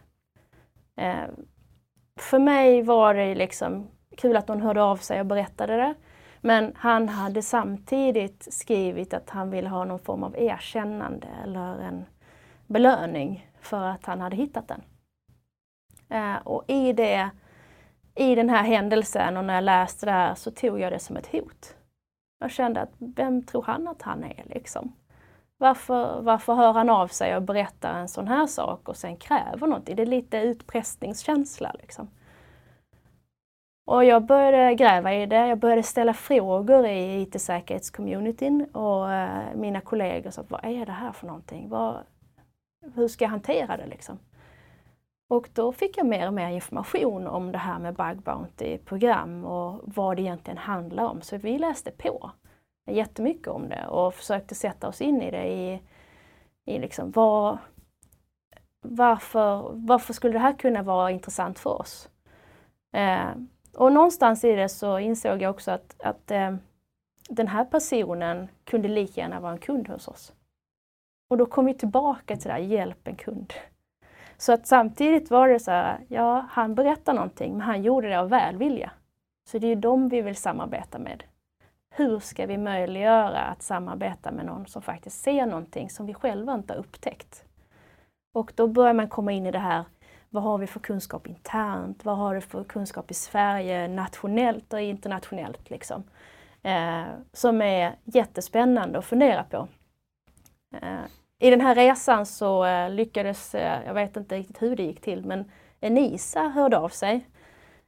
[0.96, 1.26] Eh,
[2.16, 5.94] för mig var det liksom kul att någon hörde av sig och berättade det.
[6.40, 12.04] Men han hade samtidigt skrivit att han ville ha någon form av erkännande eller en
[12.66, 14.82] belöning för att han hade hittat den.
[16.08, 17.30] Eh, och i, det,
[18.14, 21.16] i den här händelsen och när jag läste det här så tog jag det som
[21.16, 21.74] ett hot.
[22.40, 24.92] Jag kände att vem tror han att han är liksom?
[25.60, 29.66] Varför, varför hör han av sig och berättar en sån här sak och sen kräver
[29.66, 29.96] någonting?
[29.96, 32.08] Det Är lite utpressningskänsla liksom?
[33.86, 39.80] Och jag började gräva i det, jag började ställa frågor i IT-säkerhetscommunityn och eh, mina
[39.80, 41.68] kollegor sa vad är det här för någonting?
[41.68, 41.96] Vad,
[42.94, 44.18] hur ska jag hantera det liksom?
[45.28, 49.80] Och då fick jag mer och mer information om det här med Bug Bounty-program och
[49.84, 51.22] vad det egentligen handlar om.
[51.22, 52.30] Så vi läste på
[52.90, 55.82] jättemycket om det och försökte sätta oss in i det i,
[56.64, 57.58] i liksom vad,
[58.80, 62.10] varför, varför skulle det här kunna vara intressant för oss?
[62.92, 63.30] Eh,
[63.76, 66.56] och någonstans i det så insåg jag också att, att eh,
[67.28, 70.32] den här personen kunde lika gärna vara en kund hos oss.
[71.30, 73.52] Och då kom vi tillbaka till det här, hjälp en kund.
[74.38, 78.20] Så att samtidigt var det så här, ja han berättar någonting men han gjorde det
[78.20, 78.90] av välvilja.
[79.48, 81.24] Så det är ju dem vi vill samarbeta med.
[81.90, 86.54] Hur ska vi möjliggöra att samarbeta med någon som faktiskt ser någonting som vi själva
[86.54, 87.44] inte har upptäckt?
[88.32, 89.84] Och då börjar man komma in i det här,
[90.30, 92.04] vad har vi för kunskap internt?
[92.04, 95.70] Vad har du för kunskap i Sverige, nationellt och internationellt?
[95.70, 96.04] Liksom?
[96.62, 99.68] Eh, som är jättespännande att fundera på.
[100.82, 101.00] Eh,
[101.38, 105.00] i den här resan så eh, lyckades, eh, jag vet inte riktigt hur det gick
[105.00, 107.26] till, men Enisa hörde av sig.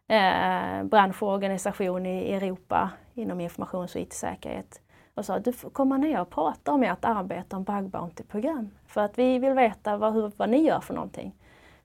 [0.08, 4.80] Eh, branschorganisation i Europa inom informations och IT-säkerhet
[5.14, 8.70] och sa att du får komma ner och prata om ert arbete om Bug Bounty-program.
[8.86, 11.34] För att vi vill veta vad, hur, vad ni gör för någonting.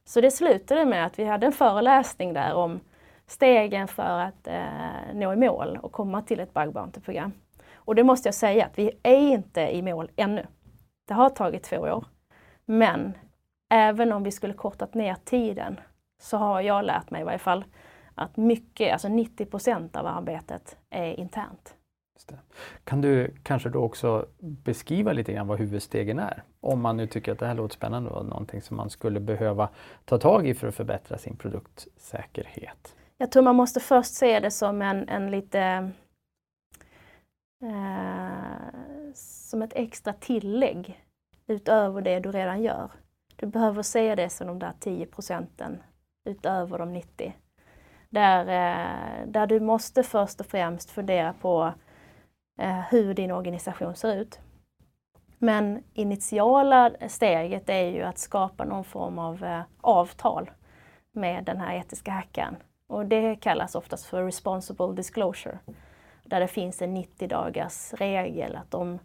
[0.05, 2.79] Så det slutade med att vi hade en föreläsning där om
[3.27, 7.31] stegen för att eh, nå i mål och komma till ett Bug Bounty-program.
[7.75, 10.45] Och det måste jag säga att vi är inte i mål ännu.
[11.05, 12.05] Det har tagit två år.
[12.65, 13.17] Men
[13.69, 15.79] även om vi skulle kortat ner tiden
[16.21, 17.65] så har jag lärt mig i varje fall
[18.15, 21.75] att mycket, alltså 90 procent av arbetet är internt.
[22.83, 26.43] Kan du kanske då också beskriva lite grann vad huvudstegen är?
[26.61, 29.69] Om man nu tycker att det här låter spännande och någonting som man skulle behöva
[30.05, 32.95] ta tag i för att förbättra sin produktsäkerhet.
[33.17, 35.91] Jag tror man måste först se det som en, en lite
[37.63, 38.94] eh,
[39.45, 41.05] som ett extra tillägg
[41.47, 42.91] utöver det du redan gör.
[43.35, 45.83] Du behöver se det som de där 10 procenten
[46.25, 47.35] utöver de 90.
[48.09, 51.73] Där, eh, där du måste först och främst fundera på
[52.59, 54.39] eh, hur din organisation ser ut.
[55.37, 60.51] Men initiala steget är ju att skapa någon form av eh, avtal
[61.11, 62.55] med den här etiska hackaren.
[62.87, 65.59] Och det kallas oftast för responsible disclosure.
[66.23, 68.99] Där det finns en 90 dagars regel att om,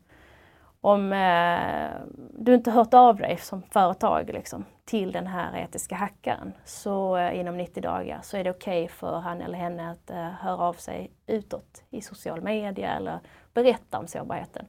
[0.81, 1.91] om eh,
[2.35, 7.41] du inte hört av dig som företag liksom, till den här etiska hackaren så eh,
[7.41, 10.63] inom 90 dagar så är det okej okay för han eller henne att eh, höra
[10.63, 13.21] av sig utåt i social media eller
[13.55, 14.67] berätta om sårbarheten.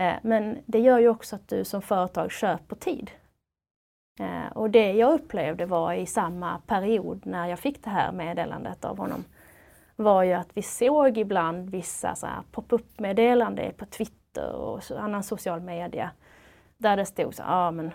[0.00, 3.10] Eh, men det gör ju också att du som företag köper tid.
[4.20, 8.84] Eh, och det jag upplevde var i samma period när jag fick det här meddelandet
[8.84, 9.24] av honom
[9.96, 16.10] var ju att vi såg ibland vissa pop-up meddelanden på Twitter och annan social media
[16.78, 17.92] där det stod så ja ah, men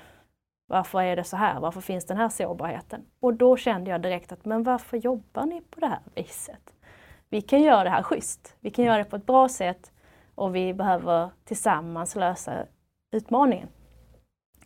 [0.71, 1.59] varför är det så här?
[1.59, 3.05] Varför finns den här sårbarheten?
[3.19, 6.75] Och då kände jag direkt att, men varför jobbar ni på det här viset?
[7.29, 8.55] Vi kan göra det här schysst.
[8.59, 9.91] Vi kan göra det på ett bra sätt
[10.35, 12.65] och vi behöver tillsammans lösa
[13.11, 13.67] utmaningen.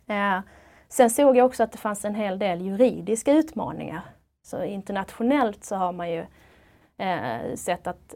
[0.06, 0.40] Eh,
[0.88, 4.00] sen såg jag också att det fanns en hel del juridiska utmaningar.
[4.42, 6.26] Så internationellt så har man ju
[6.98, 8.14] eh, sett att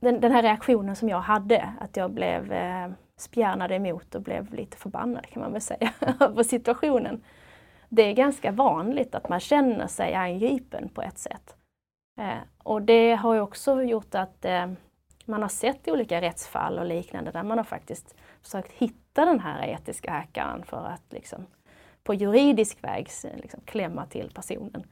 [0.00, 4.54] den, den, här reaktionen som jag hade, att jag blev eh, spjärnade emot och blev
[4.54, 7.24] lite förbannad kan man väl säga, över situationen.
[7.88, 11.56] Det är ganska vanligt att man känner sig angripen på ett sätt.
[12.20, 14.66] Eh, och det har ju också gjort att eh,
[15.24, 19.68] man har sett olika rättsfall och liknande där man har faktiskt försökt hitta den här
[19.68, 21.46] etiska hackaren för att liksom,
[22.02, 24.84] på juridisk väg liksom, klämma till personen.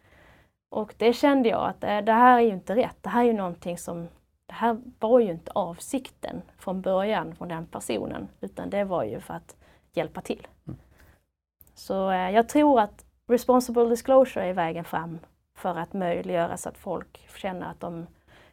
[0.70, 2.96] Och det kände jag att eh, det här är ju inte rätt.
[3.00, 4.08] Det här är ju någonting som
[4.54, 9.20] det här var ju inte avsikten från början från den personen utan det var ju
[9.20, 9.56] för att
[9.92, 10.46] hjälpa till.
[10.66, 10.78] Mm.
[11.74, 15.18] Så eh, jag tror att responsible disclosure är vägen fram
[15.56, 18.06] för att möjliggöra så att folk känner att de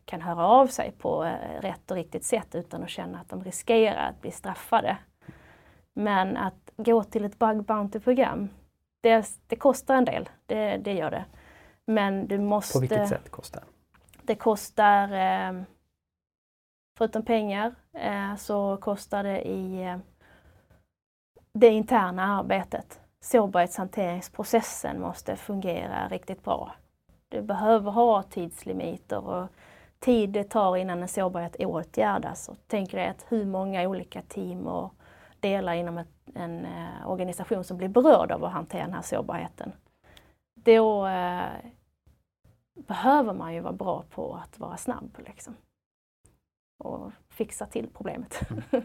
[0.06, 3.44] kan höra av sig på eh, rätt och riktigt sätt utan att känna att de
[3.44, 4.98] riskerar att bli straffade.
[5.94, 8.50] Men att gå till ett bug bounty-program,
[9.02, 11.26] det, det, kostar en del, det, det, gör det.
[11.86, 12.74] Men du måste...
[12.74, 13.68] På vilket sätt kostar det?
[14.24, 15.64] Det kostar eh,
[16.98, 19.98] Förutom pengar eh, så kostar det i eh,
[21.54, 23.00] det interna arbetet.
[23.20, 26.72] Sårbarhetshanteringsprocessen måste fungera riktigt bra.
[27.30, 29.48] Du behöver ha tidslimiter och
[30.00, 32.50] tid det tar innan en sårbarhet åtgärdas.
[32.50, 34.94] Och tänk dig att hur många olika team och
[35.40, 39.72] delar inom ett, en eh, organisation som blir berörd av att hantera den här sårbarheten.
[40.56, 41.44] Då, eh,
[42.74, 45.56] behöver man ju vara bra på att vara snabb liksom
[46.82, 48.42] och fixa till problemet.
[48.50, 48.64] Mm.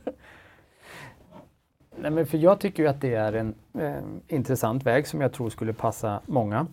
[1.98, 5.32] Nej, men för jag tycker ju att det är en eh, intressant väg som jag
[5.32, 6.66] tror skulle passa många.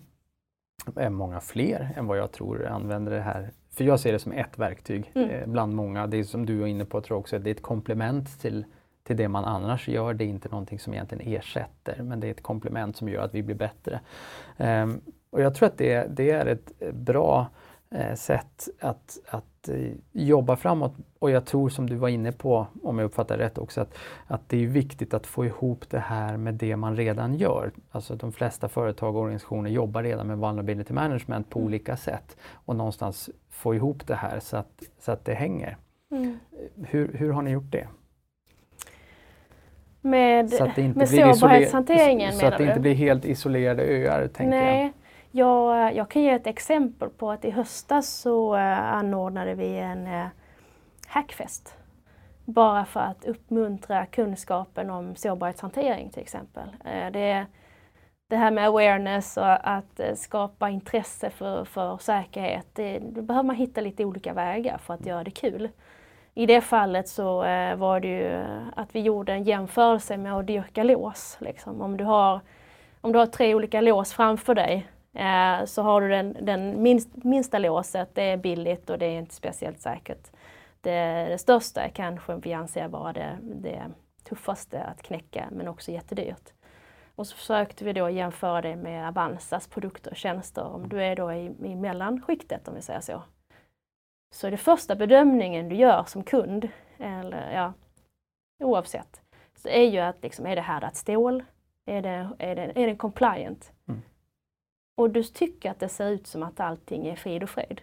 [0.97, 3.51] Eh, många fler än vad jag tror använder det här.
[3.71, 5.29] För jag ser det som ett verktyg mm.
[5.29, 6.07] eh, bland många.
[6.07, 8.65] Det är som du var inne på tror jag också, det är ett komplement till,
[9.03, 10.13] till det man annars gör.
[10.13, 13.33] Det är inte någonting som egentligen ersätter men det är ett komplement som gör att
[13.33, 13.99] vi blir bättre.
[14.57, 17.47] Ehm, och jag tror att det, det är ett bra
[18.15, 20.93] sätt att, att eh, jobba framåt.
[21.19, 24.49] Och jag tror som du var inne på, om jag uppfattar rätt också, att, att
[24.49, 27.71] det är viktigt att få ihop det här med det man redan gör.
[27.91, 31.67] Alltså de flesta företag och organisationer jobbar redan med vulnerability management på mm.
[31.67, 35.77] olika sätt och någonstans få ihop det här så att, så att det hänger.
[36.11, 36.39] Mm.
[36.75, 37.87] Hur, hur har ni gjort det?
[40.01, 40.51] Med,
[40.95, 44.81] med sårbarhetshanteringen Så att det inte blir helt isolerade öar, tänker Nej.
[44.81, 45.02] jag.
[45.35, 49.77] Jag, eh, jag kan ge ett exempel på att i höstas så eh, anordnade vi
[49.77, 50.27] en eh,
[51.07, 51.75] hackfest.
[52.45, 56.69] Bara för att uppmuntra kunskapen om sårbarhetshantering till exempel.
[56.83, 57.45] Det,
[58.29, 63.55] det här med awareness och att skapa intresse för, för säkerhet, det, då behöver man
[63.55, 65.69] hitta lite olika vägar för att göra det kul.
[66.33, 67.37] I det fallet så
[67.75, 68.43] var det ju
[68.75, 71.37] att vi gjorde en jämförelse med att dyrka lås.
[71.39, 71.81] Liksom.
[71.81, 72.39] Om, du har,
[73.01, 77.09] om du har tre olika lås framför dig Eh, så har du den, den minst,
[77.23, 80.31] minsta låset, det är billigt och det är inte speciellt säkert.
[80.81, 83.83] Det, det största är kanske vi anser vara det, det
[84.23, 86.53] tuffaste att knäcka men också jättedyrt.
[87.15, 90.63] Och så försökte vi då jämföra det med Avanzas produkter och tjänster.
[90.63, 93.23] Om du är då i, i mellanskiktet om vi säger så.
[94.33, 97.73] Så det första bedömningen du gör som kund, eller ja,
[98.63, 99.21] oavsett,
[99.55, 101.43] så är ju att liksom, är det här ett stål?
[101.85, 103.72] Är det, är det, är det compliant?
[104.95, 107.81] Och du tycker att det ser ut som att allting är frid och fred.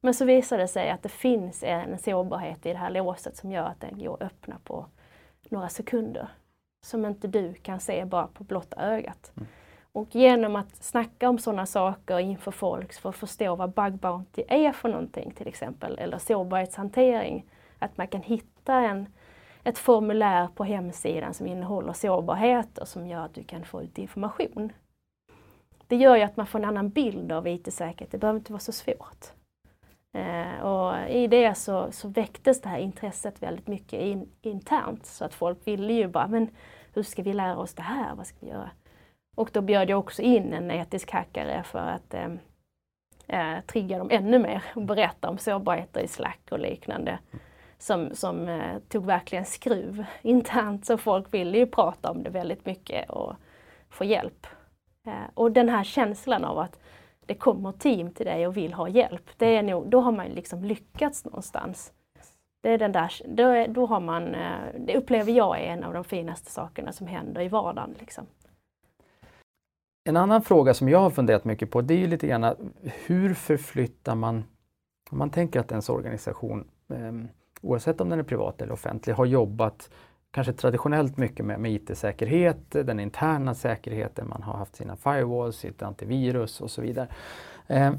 [0.00, 3.52] Men så visar det sig att det finns en sårbarhet i det här låset som
[3.52, 4.86] gör att den går att öppna på
[5.48, 6.28] några sekunder.
[6.86, 9.32] Som inte du kan se bara på blotta ögat.
[9.36, 9.48] Mm.
[9.92, 14.42] Och genom att snacka om sådana saker inför folk för att förstå vad bug bounty
[14.48, 17.46] är för någonting till exempel, eller sårbarhetshantering,
[17.78, 19.06] att man kan hitta en,
[19.64, 24.72] ett formulär på hemsidan som innehåller sårbarheter som gör att du kan få ut information
[25.88, 28.10] det gör ju att man får en annan bild av IT-säkerhet.
[28.10, 29.26] Det behöver inte vara så svårt.
[30.12, 35.24] Eh, och I det så, så väcktes det här intresset väldigt mycket in, internt så
[35.24, 36.48] att folk ville ju bara, men
[36.94, 38.14] hur ska vi lära oss det här?
[38.14, 38.70] Vad ska vi göra?
[39.36, 42.28] Och då bjöd jag också in en etisk hackare för att eh,
[43.26, 47.18] eh, trigga dem ännu mer och berätta om sårbarheter i Slack och liknande.
[47.78, 52.66] Som, som eh, tog verkligen skruv internt så folk ville ju prata om det väldigt
[52.66, 53.34] mycket och
[53.88, 54.46] få hjälp.
[55.08, 56.78] Eh, och den här känslan av att
[57.26, 60.26] det kommer team till dig och vill ha hjälp, det är nog, då har man
[60.26, 61.92] liksom lyckats någonstans.
[62.60, 65.92] Det är den där, då, då har man, eh, det upplever jag är en av
[65.92, 67.94] de finaste sakerna som händer i vardagen.
[67.98, 68.26] Liksom.
[70.04, 72.72] En annan fråga som jag har funderat mycket på det är ju lite grann
[73.06, 74.44] hur förflyttar man,
[75.10, 77.12] om man tänker att ens organisation, eh,
[77.60, 79.90] oavsett om den är privat eller offentlig, har jobbat
[80.30, 85.82] kanske traditionellt mycket med, med IT-säkerhet, den interna säkerheten, man har haft sina firewalls, sitt
[85.82, 87.08] antivirus och så vidare.
[87.66, 87.92] Eh,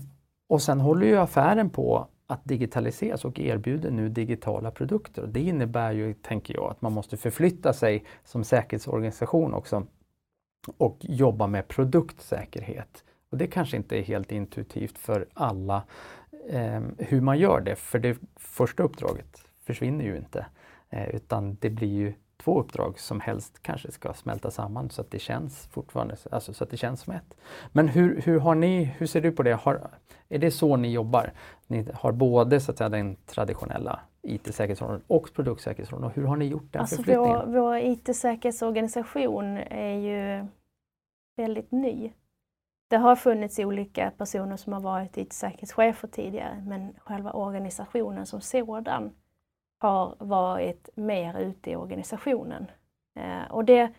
[0.49, 5.27] och sen håller ju affären på att digitaliseras och erbjuder nu digitala produkter.
[5.27, 9.87] Det innebär ju, tänker jag, att man måste förflytta sig som säkerhetsorganisation också
[10.77, 13.03] och jobba med produktsäkerhet.
[13.31, 15.83] Och det kanske inte är helt intuitivt för alla
[16.49, 20.45] eh, hur man gör det, för det första uppdraget försvinner ju inte.
[20.89, 25.11] Eh, utan det blir ju två uppdrag som helst kanske ska smälta samman så att
[25.11, 27.37] det känns fortfarande alltså så att det känns som ett.
[27.71, 29.53] Men hur, hur, har ni, hur ser du på det?
[29.53, 29.89] Har,
[30.29, 31.33] är det så ni jobbar?
[31.67, 36.05] Ni har både så att säga, den traditionella IT-säkerhetsrollen och produktsäkerhetsrollen.
[36.05, 37.51] Och hur har ni gjort den alltså förflyttningen?
[37.51, 40.47] Vår, vår IT-säkerhetsorganisation är ju
[41.37, 42.11] väldigt ny.
[42.89, 49.11] Det har funnits olika personer som har varit IT-säkerhetschefer tidigare men själva organisationen som sådan
[49.79, 52.71] har varit mer ute i organisationen.
[53.15, 53.91] Eh, och det,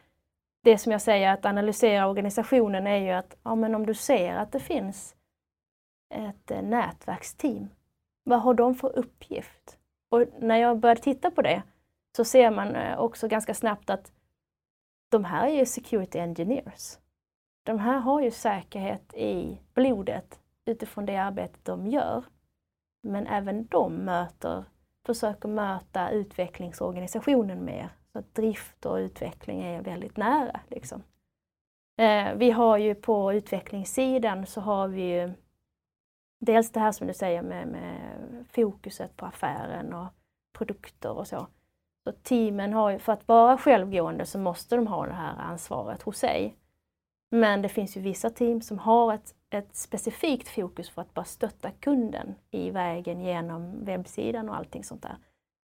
[0.62, 4.35] det som jag säger att analysera organisationen är ju att ja, men om du ser
[4.35, 5.16] att det finns
[6.14, 7.68] ett eh, nätverksteam,
[8.24, 9.78] vad har de för uppgift?
[10.09, 11.62] Och när jag började titta på det
[12.16, 14.12] så ser man eh, också ganska snabbt att
[15.09, 16.99] de här är ju security engineers.
[17.62, 22.24] De här har ju säkerhet i blodet utifrån det arbetet de gör.
[23.03, 24.64] Men även de möter
[25.07, 27.88] försöker möta utvecklingsorganisationen mer.
[28.12, 30.61] Så att drift och utveckling är väldigt nära.
[30.68, 31.03] Liksom.
[32.01, 35.32] Eh, vi har ju på utvecklingssidan så har vi ju
[36.40, 38.16] dels det här som du säger med, med
[38.48, 40.09] fokuset på affären och
[40.53, 41.46] produkter och så.
[42.05, 46.03] Så teamen har ju, för att vara självgående så måste de ha det här ansvaret
[46.03, 46.57] hos sig.
[47.30, 51.24] Men det finns ju vissa team som har ett, ett specifikt fokus för att bara
[51.24, 55.16] stötta kunden i vägen genom webbsidan och allting sånt där.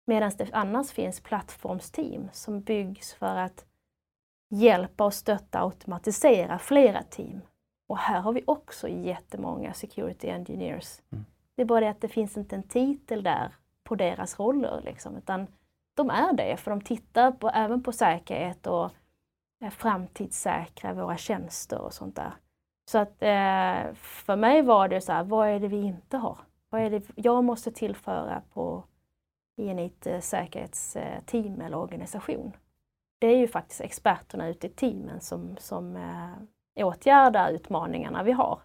[0.07, 3.65] Medan det annars finns plattformsteam som byggs för att
[4.49, 7.41] hjälpa och stötta och automatisera flera team.
[7.87, 11.01] Och här har vi också jättemånga security engineers.
[11.11, 11.25] Mm.
[11.55, 15.17] Det är bara det att det finns inte en titel där på deras roller, liksom,
[15.17, 15.47] utan
[15.95, 18.91] de är det för de tittar på, även på säkerhet och
[19.63, 22.33] eh, framtidssäkra våra tjänster och sånt där.
[22.85, 26.37] Så att eh, för mig var det så här, vad är det vi inte har?
[26.69, 28.83] Vad är det jag måste tillföra på,
[29.57, 32.51] i en IT-säkerhetsteam eh, eh, eller organisation?
[33.19, 38.61] Det är ju faktiskt experterna ute i teamen som, som eh, åtgärdar utmaningarna vi har.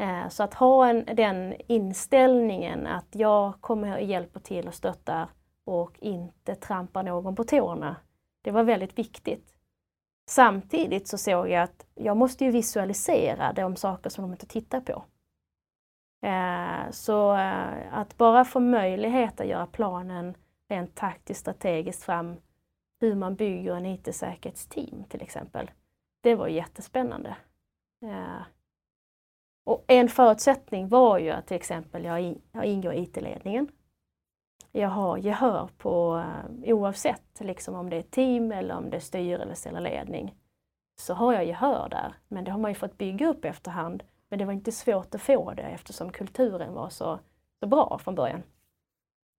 [0.00, 5.28] Eh, så att ha en, den inställningen att jag kommer och hjälper till och stöttar
[5.64, 7.96] och inte trampar någon på tårna.
[8.42, 9.54] Det var väldigt viktigt.
[10.30, 14.80] Samtidigt så såg jag att jag måste ju visualisera de saker som de inte tittar
[14.80, 15.04] på.
[16.26, 20.34] Eh, så eh, att bara få möjlighet att göra planen
[20.68, 22.36] rent taktiskt strategiskt fram
[23.00, 25.70] hur man bygger en IT-säkerhetsteam till exempel.
[26.20, 27.36] Det var jättespännande.
[28.04, 28.42] Eh,
[29.64, 33.68] och en förutsättning var ju att till exempel jag ingår i IT-ledningen.
[34.72, 36.24] Jag har gehör på
[36.64, 40.34] eh, oavsett liksom om det är team eller om det är styrelse eller ledning.
[41.00, 42.14] Så har jag gehör där.
[42.28, 44.02] Men det har man ju fått bygga upp efterhand.
[44.28, 47.18] Men det var inte svårt att få det eftersom kulturen var så,
[47.60, 48.42] så bra från början.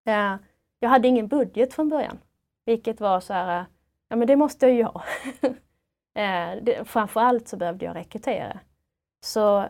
[0.07, 0.36] Eh,
[0.79, 2.19] jag hade ingen budget från början.
[2.65, 3.65] Vilket var så här, eh,
[4.09, 5.03] ja men det måste jag ju ha.
[6.86, 8.59] Framförallt så behövde jag rekrytera.
[9.23, 9.65] Så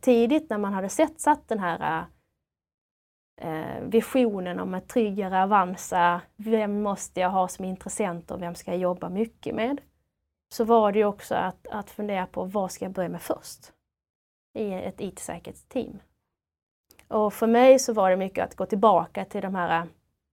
[0.00, 2.04] tidigt när man hade sett satt den här
[3.40, 8.70] Eh, visionen om ett tryggare Avanza, vem måste jag ha som intressent och vem ska
[8.70, 9.80] jag jobba mycket med?
[10.52, 13.72] Så var det ju också att, att fundera på vad ska jag börja med först
[14.54, 15.98] i ett IT-säkerhetsteam?
[17.08, 19.86] Och för mig så var det mycket att gå tillbaka till de här eh,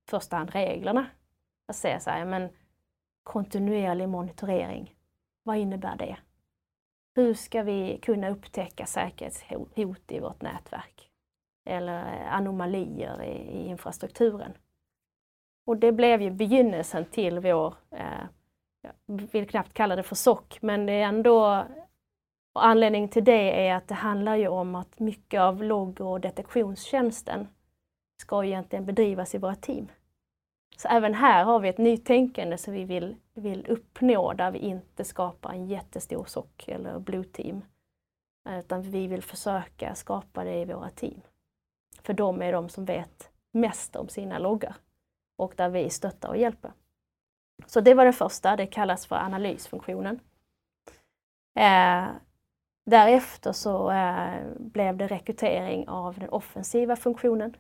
[0.10, 1.06] första hand reglerna.
[1.68, 2.50] Att säga så här, men
[3.24, 4.96] kontinuerlig monitorering,
[5.44, 6.18] vad innebär det?
[7.16, 11.05] Hur ska vi kunna upptäcka säkerhetshot i vårt nätverk?
[11.66, 14.54] Eller anomalier i, i infrastrukturen?
[15.66, 18.26] Och det blev ju begynnelsen till vår, eh,
[18.82, 21.66] jag vill knappt kalla det för SOC, men det är ändå
[22.56, 26.22] och anledningen till det är att det handlar ju om att mycket av logg och
[26.22, 27.48] detektionstjänsten
[28.22, 29.88] ska egentligen bedrivas i våra team.
[30.78, 35.04] Så även här har vi ett nytänkande som vi vill, vill uppnå där vi inte
[35.04, 37.62] skapar en jättestor sock eller blue team.
[38.50, 41.22] Eh, utan vi vill försöka skapa det i våra team.
[42.06, 44.76] För de är de som vet mest om sina loggar
[45.38, 46.72] och där vi stöttar och hjälper.
[47.66, 50.20] Så det var det första, det kallas för analysfunktionen.
[51.60, 52.08] Eh,
[52.86, 57.56] därefter så eh, blev det rekrytering av den offensiva funktionen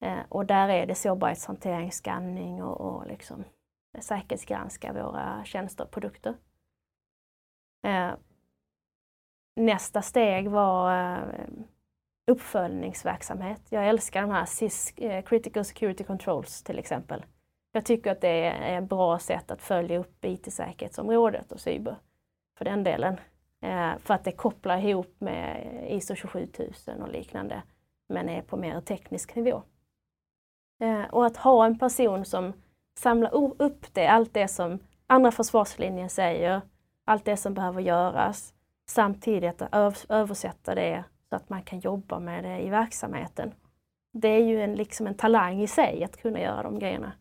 [0.00, 3.44] Eh, och där är det sårbarhetshantering, skanning och, och liksom
[3.98, 6.34] säkerhetsgranska våra tjänster och produkter.
[7.86, 8.10] Eh,
[9.56, 11.44] nästa steg var eh,
[12.26, 13.62] uppföljningsverksamhet.
[13.68, 17.24] Jag älskar de här CIS, eh, Critical Security Controls till exempel.
[17.72, 21.96] Jag tycker att det är ett bra sätt att följa upp IT-säkerhetsområdet och cyber
[22.58, 23.20] för den delen.
[23.62, 27.62] Eh, för att det kopplar ihop med ISO 27000 och liknande
[28.08, 29.62] men är på mer teknisk nivå.
[30.80, 32.52] Eh, och att ha en person som
[32.98, 36.60] samlar upp det, allt det som andra försvarslinjen säger,
[37.04, 38.54] allt det som behöver göras,
[38.88, 43.54] samtidigt att översätta det så att man kan jobba med det i verksamheten.
[44.12, 47.12] Det är ju en, liksom en talang i sig att kunna göra de grejerna.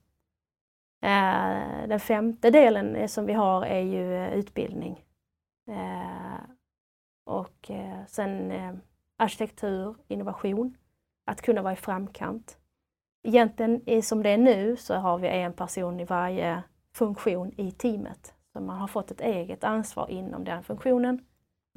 [1.01, 5.05] Eh, den femte delen som vi har är ju eh, utbildning.
[5.69, 6.39] Eh,
[7.25, 7.71] och
[8.07, 8.53] sen
[9.17, 10.77] arkitektur, innovation,
[11.25, 12.57] att kunna vara i framkant
[13.25, 18.33] egentligen som det är nu så har vi en person i varje funktion i teamet.
[18.53, 21.25] Så man har fått ett eget ansvar inom den funktionen.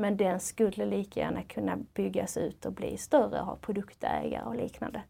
[0.00, 5.02] Men den skulle lika gärna kunna byggas ut och bli större, ha produktägare och liknande.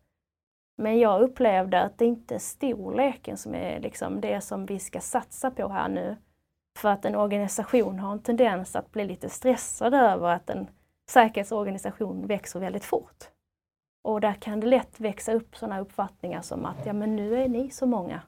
[0.76, 5.00] Men jag upplevde att det inte är storleken som är liksom det som vi ska
[5.00, 6.16] satsa på här nu.
[6.78, 10.70] För att en organisation har en tendens att bli lite stressad över att en
[11.10, 13.24] säkerhetsorganisation växer väldigt fort.
[14.02, 17.48] Och där kan det lätt växa upp sådana uppfattningar som att ja, men nu är
[17.48, 18.20] ni så många.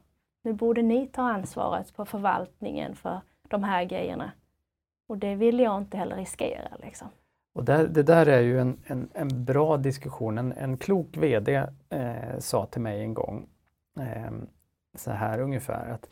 [0.44, 4.32] Nu borde ni ta ansvaret på förvaltningen för de här grejerna.
[5.11, 6.76] Och det vill jag inte heller riskera.
[6.82, 7.08] Liksom.
[7.54, 10.38] Och där, det där är ju en, en, en bra diskussion.
[10.38, 13.48] En, en klok VD eh, sa till mig en gång
[14.00, 14.30] eh,
[14.94, 16.08] så här ungefär att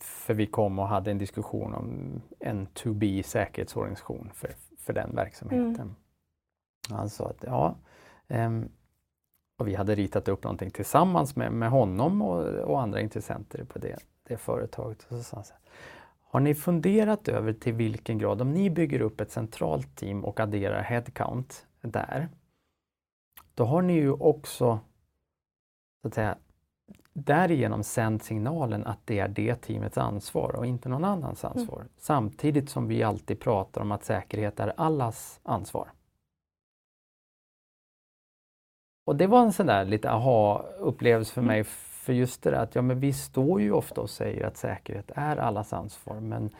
[0.00, 5.14] för vi kom och hade en diskussion om en to be säkerhetsorganisation för, för den
[5.14, 5.74] verksamheten.
[5.74, 5.94] Mm.
[6.90, 7.74] Han sa att ja,
[8.28, 8.50] eh,
[9.58, 13.78] och vi hade ritat upp någonting tillsammans med, med honom och, och andra intressenter på
[13.78, 15.02] det, det företaget.
[15.02, 15.60] Och så sa han så här,
[16.34, 20.40] har ni funderat över till vilken grad, om ni bygger upp ett centralt team och
[20.40, 22.28] adderar headcount där,
[23.54, 24.78] då har ni ju också
[26.02, 26.38] så att säga,
[27.12, 31.58] därigenom sänt signalen att det är det teamets ansvar och inte någon annans mm.
[31.58, 31.80] ansvar.
[31.80, 31.92] Mm.
[31.96, 35.88] Samtidigt som vi alltid pratar om att säkerhet är allas ansvar.
[39.04, 41.48] Och det var en sån där lite aha-upplevelse för mm.
[41.48, 41.64] mig
[42.04, 45.10] för just det där att ja, men vi står ju ofta och säger att säkerhet
[45.14, 46.50] är allas ansvar men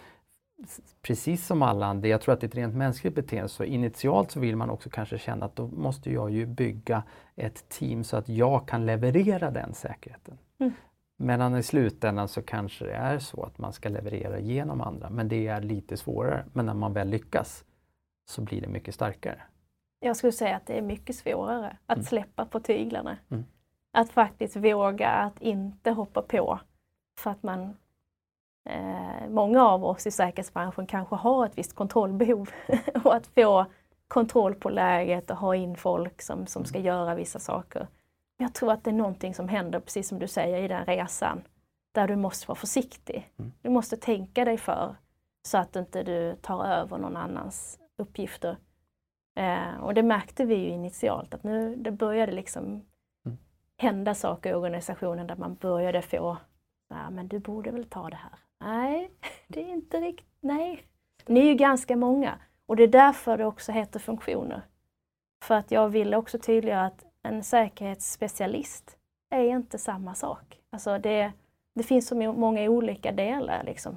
[1.02, 4.30] precis som alla andra, jag tror att det är ett rent mänskligt beteende, så initialt
[4.30, 7.02] så vill man också kanske känna att då måste jag ju bygga
[7.36, 10.38] ett team så att jag kan leverera den säkerheten.
[10.58, 10.72] Mm.
[11.16, 15.28] Medan i slutändan så kanske det är så att man ska leverera genom andra, men
[15.28, 16.44] det är lite svårare.
[16.52, 17.64] Men när man väl lyckas
[18.28, 19.42] så blir det mycket starkare.
[20.00, 22.04] Jag skulle säga att det är mycket svårare att mm.
[22.04, 23.16] släppa på tyglarna.
[23.30, 23.44] Mm.
[23.96, 26.60] Att faktiskt våga att inte hoppa på
[27.20, 27.76] för att man
[28.68, 32.50] eh, Många av oss i säkerhetsbranschen kanske har ett visst kontrollbehov
[33.04, 33.66] och att få
[34.08, 37.86] kontroll på läget och ha in folk som, som ska göra vissa saker.
[38.36, 41.42] Jag tror att det är någonting som händer, precis som du säger, i den resan
[41.92, 43.30] där du måste vara försiktig.
[43.36, 43.52] Mm.
[43.62, 44.96] Du måste tänka dig för
[45.48, 48.56] så att inte du tar över någon annans uppgifter.
[49.36, 52.82] Eh, och det märkte vi ju initialt att nu det började liksom
[53.76, 56.36] hända saker i organisationen där man började få,
[56.88, 58.38] ja, men du borde väl ta det här.
[58.60, 59.10] Nej,
[59.48, 60.86] det är inte riktigt, nej.
[61.26, 64.62] Ni är ju ganska många och det är därför det också heter funktioner.
[65.44, 68.96] För att jag vill också tydliggöra att en säkerhetsspecialist
[69.30, 70.60] är inte samma sak.
[70.70, 71.32] Alltså det,
[71.74, 73.64] det finns så många olika delar.
[73.64, 73.96] Liksom.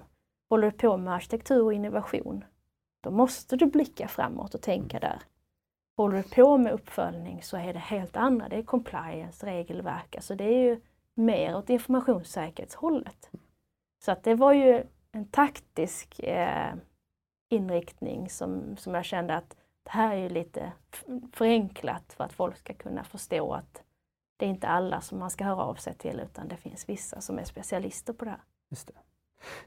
[0.49, 2.45] Håller du på med arkitektur och innovation,
[3.01, 5.19] då måste du blicka framåt och tänka där.
[5.97, 10.35] Håller du på med uppföljning så är det helt andra, det är compliance, regelverk, alltså
[10.35, 10.81] det är ju
[11.13, 13.29] mer åt informationssäkerhetshållet.
[14.05, 16.73] Så att det var ju en taktisk eh,
[17.49, 20.71] inriktning som, som jag kände att det här är ju lite
[21.33, 23.83] förenklat för att folk ska kunna förstå att
[24.37, 27.21] det är inte alla som man ska höra av sig till utan det finns vissa
[27.21, 28.41] som är specialister på det här.
[28.69, 28.93] Just det.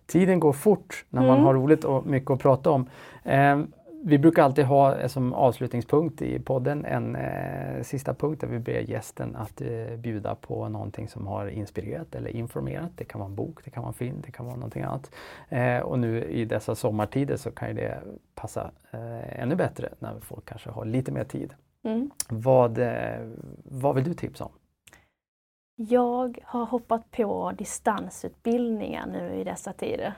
[0.07, 1.45] Tiden går fort när man mm.
[1.45, 2.89] har roligt och mycket att prata om.
[3.25, 3.61] Eh,
[4.05, 8.59] vi brukar alltid ha eh, som avslutningspunkt i podden en eh, sista punkt där vi
[8.59, 12.91] ber gästen att eh, bjuda på någonting som har inspirerat eller informerat.
[12.97, 15.11] Det kan vara en bok, det kan vara en film, det kan vara någonting annat.
[15.49, 18.03] Eh, och nu i dessa sommartider så kan det
[18.35, 21.55] passa eh, ännu bättre när folk kanske har lite mer tid.
[21.85, 22.11] Mm.
[22.29, 23.29] Vad, eh,
[23.65, 24.53] vad vill du tipsa om?
[25.77, 30.15] Jag har hoppat på distansutbildningar nu i dessa tider.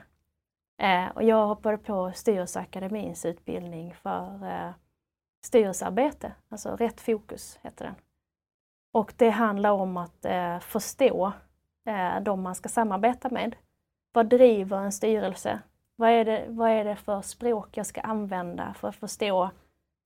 [0.79, 4.71] Eh, och jag hoppade på Styrelseakademins utbildning för eh,
[5.45, 7.95] styrelsearbete, alltså Rätt fokus heter den.
[8.93, 11.33] Och det handlar om att eh, förstå
[11.87, 13.57] eh, de man ska samarbeta med.
[14.13, 15.59] Vad driver en styrelse?
[15.97, 19.51] Vad är, det, vad är det för språk jag ska använda för att förstå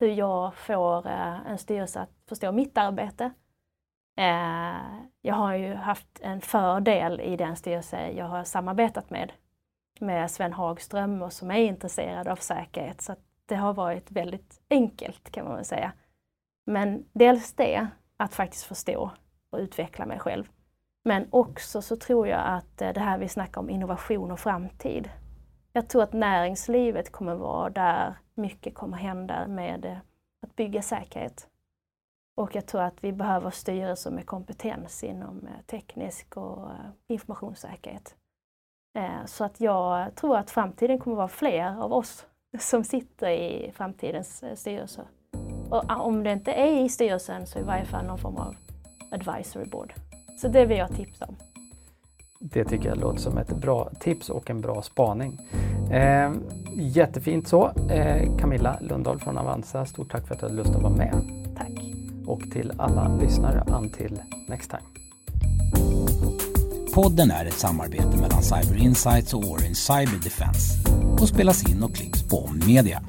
[0.01, 3.31] hur jag får eh, en styrelse att förstå mitt arbete?
[4.19, 4.77] Eh,
[5.23, 9.33] jag har ju haft en fördel i den styrelse jag har samarbetat med
[10.01, 13.01] med Sven Hagström och som är intresserad av säkerhet.
[13.01, 13.15] Så
[13.47, 15.93] det har varit väldigt enkelt kan man väl säga.
[16.67, 17.87] Men dels det,
[18.17, 19.11] att faktiskt förstå
[19.51, 20.51] och utveckla mig själv.
[21.05, 25.11] Men också så tror jag att eh, det här vi snackar om innovation och framtid.
[25.73, 29.99] Jag tror att näringslivet kommer vara där mycket kommer hända med eh,
[30.43, 31.49] att bygga säkerhet.
[32.37, 36.69] Och jag tror att vi behöver styrelser med kompetens inom eh, teknisk och
[37.07, 38.17] informationssäkerhet.
[38.97, 42.27] Eh, så att jag tror att framtiden kommer vara fler av oss
[42.59, 45.05] som sitter i framtidens eh, styrelser.
[45.71, 48.57] Och om det inte är i styrelsen så i varje fall någon form av
[49.11, 49.95] advisory board.
[50.39, 51.37] Så det vill jag tipsa om.
[52.41, 55.39] Det tycker jag låter som ett bra tips och en bra spaning.
[55.91, 56.33] Eh,
[56.75, 57.71] jättefint så.
[57.91, 61.15] Eh, Camilla Lundahl från Avanza, stort tack för att du hade lust att vara med.
[61.57, 61.73] Tack.
[62.27, 65.06] Och till alla lyssnare, until next time.
[66.97, 70.79] Podden är ett samarbete mellan Cyber Insights och Orange Cyber Defense
[71.21, 73.03] och spelas in och klipps på Om Media.